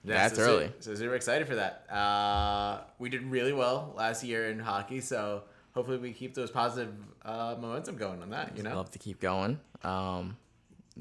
[0.04, 0.72] Yeah, That's so, early.
[0.80, 1.86] So, so super excited for that.
[1.92, 5.44] Uh, we did really well last year in hockey, so
[5.74, 6.94] hopefully we keep those positive
[7.26, 8.56] uh, momentum going on that.
[8.58, 8.76] You know.
[8.76, 9.60] Love to keep going.
[9.84, 10.38] Um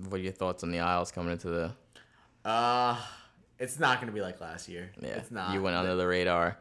[0.09, 1.73] what are your thoughts on the Isles coming into the
[2.45, 2.97] Uh,
[3.59, 4.91] it's not gonna be like last year.
[5.01, 5.53] yeah, It's not.
[5.55, 6.59] You went under the radar.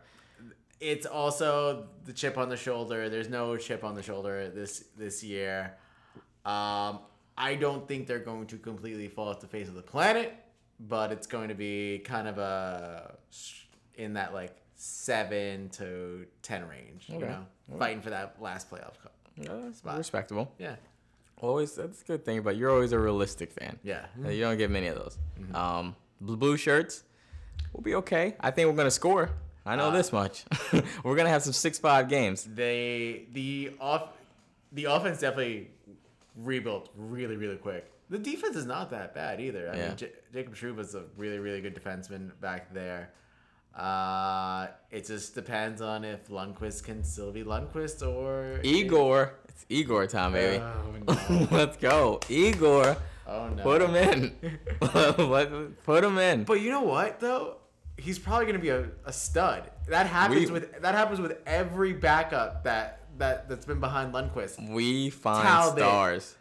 [0.79, 3.09] It's also the chip on the shoulder.
[3.09, 5.73] There's no chip on the shoulder this this year.
[6.45, 6.99] Um,
[7.37, 10.33] I don't think they're going to completely fall off the face of the planet,
[10.79, 13.15] but it's going to be kind of a
[13.95, 17.05] in that like seven to ten range.
[17.09, 17.35] You Okay.
[17.79, 19.13] fighting for that last playoff cup.
[19.35, 19.97] Yeah, Spot.
[19.97, 20.51] respectable.
[20.57, 20.75] Yeah,
[21.41, 23.77] Always that's a good thing, but you're always a realistic fan.
[23.83, 24.05] yeah.
[24.27, 25.17] You don't get many of those.
[25.39, 25.55] Mm-hmm.
[25.55, 27.03] Um, blue, shirts,
[27.73, 28.35] we'll be okay.
[28.39, 29.31] I think we're gonna score.
[29.65, 30.45] I know Uh, this much.
[31.03, 32.43] we're gonna have some six-five games.
[32.43, 34.09] They the off
[34.71, 35.71] the offense definitely
[36.35, 37.91] rebuilt really really quick.
[38.09, 39.69] The defense is not that bad either.
[39.69, 39.87] I Yeah.
[39.89, 43.11] mean, J- Jacob Trouba's a really really good defenseman back there.
[43.75, 50.07] Uh, it just depends on if Lundqvist can still be Lundqvist or Igor, it's Igor
[50.07, 50.63] time, baby.
[50.63, 50.95] Oh
[51.29, 51.47] no!
[51.51, 52.97] Let's go, Igor.
[53.27, 53.61] Oh no!
[53.63, 54.35] Put him in.
[55.17, 56.43] Let- Put him in.
[56.45, 57.57] But you know what though?
[57.97, 59.69] He's probably gonna be a, a stud.
[59.89, 64.69] That happens We- with that happens with every backup that that that's been behind Lundqvist.
[64.69, 65.79] We find Talbot.
[65.83, 66.35] stars.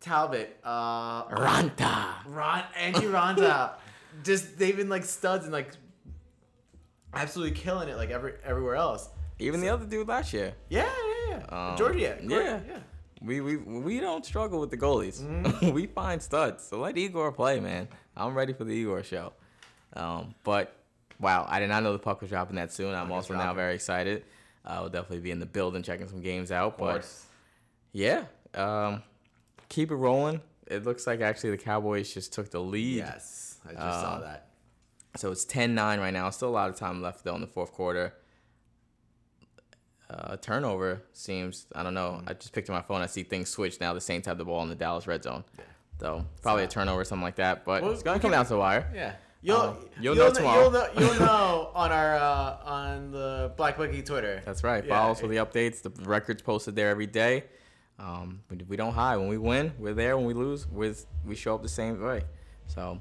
[0.00, 2.06] Talbot, uh, Raanta.
[2.26, 3.76] Ron, Andy Ronda,
[4.24, 5.70] just they've been like studs and like
[7.12, 9.08] absolutely killing it like every everywhere else.
[9.38, 10.52] Even the other dude last year.
[10.68, 10.88] Yeah,
[11.28, 11.70] yeah, yeah.
[11.70, 12.60] Um, Georgiev, yeah.
[12.66, 12.78] yeah.
[13.22, 15.20] We, we we don't struggle with the goalies.
[15.22, 15.70] Mm-hmm.
[15.74, 16.64] we find studs.
[16.66, 17.88] So let Igor play, man.
[18.16, 19.32] I'm ready for the Igor show.
[19.94, 20.74] Um, but
[21.18, 22.94] wow, I did not know the puck was dropping that soon.
[22.94, 24.24] I'm Puck also now very excited.
[24.64, 26.74] I will definitely be in the building checking some games out.
[26.74, 27.26] Of But course.
[27.92, 29.02] yeah, um,
[29.68, 30.40] keep it rolling.
[30.66, 32.98] It looks like actually the Cowboys just took the lead.
[32.98, 34.46] Yes, I just saw Um, that.
[35.16, 36.30] So it's 10-9 right now.
[36.30, 38.14] Still a lot of time left though in the fourth quarter.
[40.10, 42.20] Uh, turnover seems I don't know.
[42.26, 43.00] I just picked up my phone.
[43.00, 43.94] I see things switch now.
[43.94, 45.44] The Saints have the ball in the Dallas red zone.
[46.00, 47.64] So probably a turnover, something like that.
[47.64, 48.90] But Well, it's gonna come can- down to the wire.
[48.94, 49.14] Yeah.
[49.42, 50.62] You'll, um, you'll you'll, know tomorrow.
[50.62, 54.42] You'll know, you'll know on our uh, on the Black Bookie Twitter.
[54.44, 54.84] That's right.
[54.84, 55.80] Yeah, Follow us for the updates.
[55.80, 57.44] The records posted there every day.
[57.98, 59.16] Um, we, we don't hide.
[59.16, 60.16] When we win, we're there.
[60.16, 60.92] When we lose, we
[61.24, 62.24] we show up the same way.
[62.66, 63.00] So,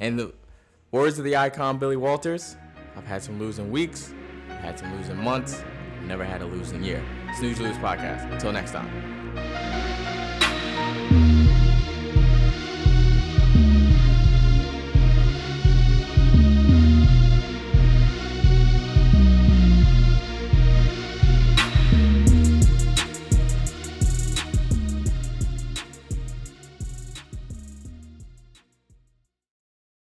[0.00, 0.32] and the
[0.90, 2.56] words of the icon Billy Walters.
[2.96, 4.14] I've had some losing weeks.
[4.50, 5.62] I've had some losing months.
[6.06, 7.02] Never had a losing year.
[7.38, 8.30] Snooze Lose podcast.
[8.32, 9.67] Until next time.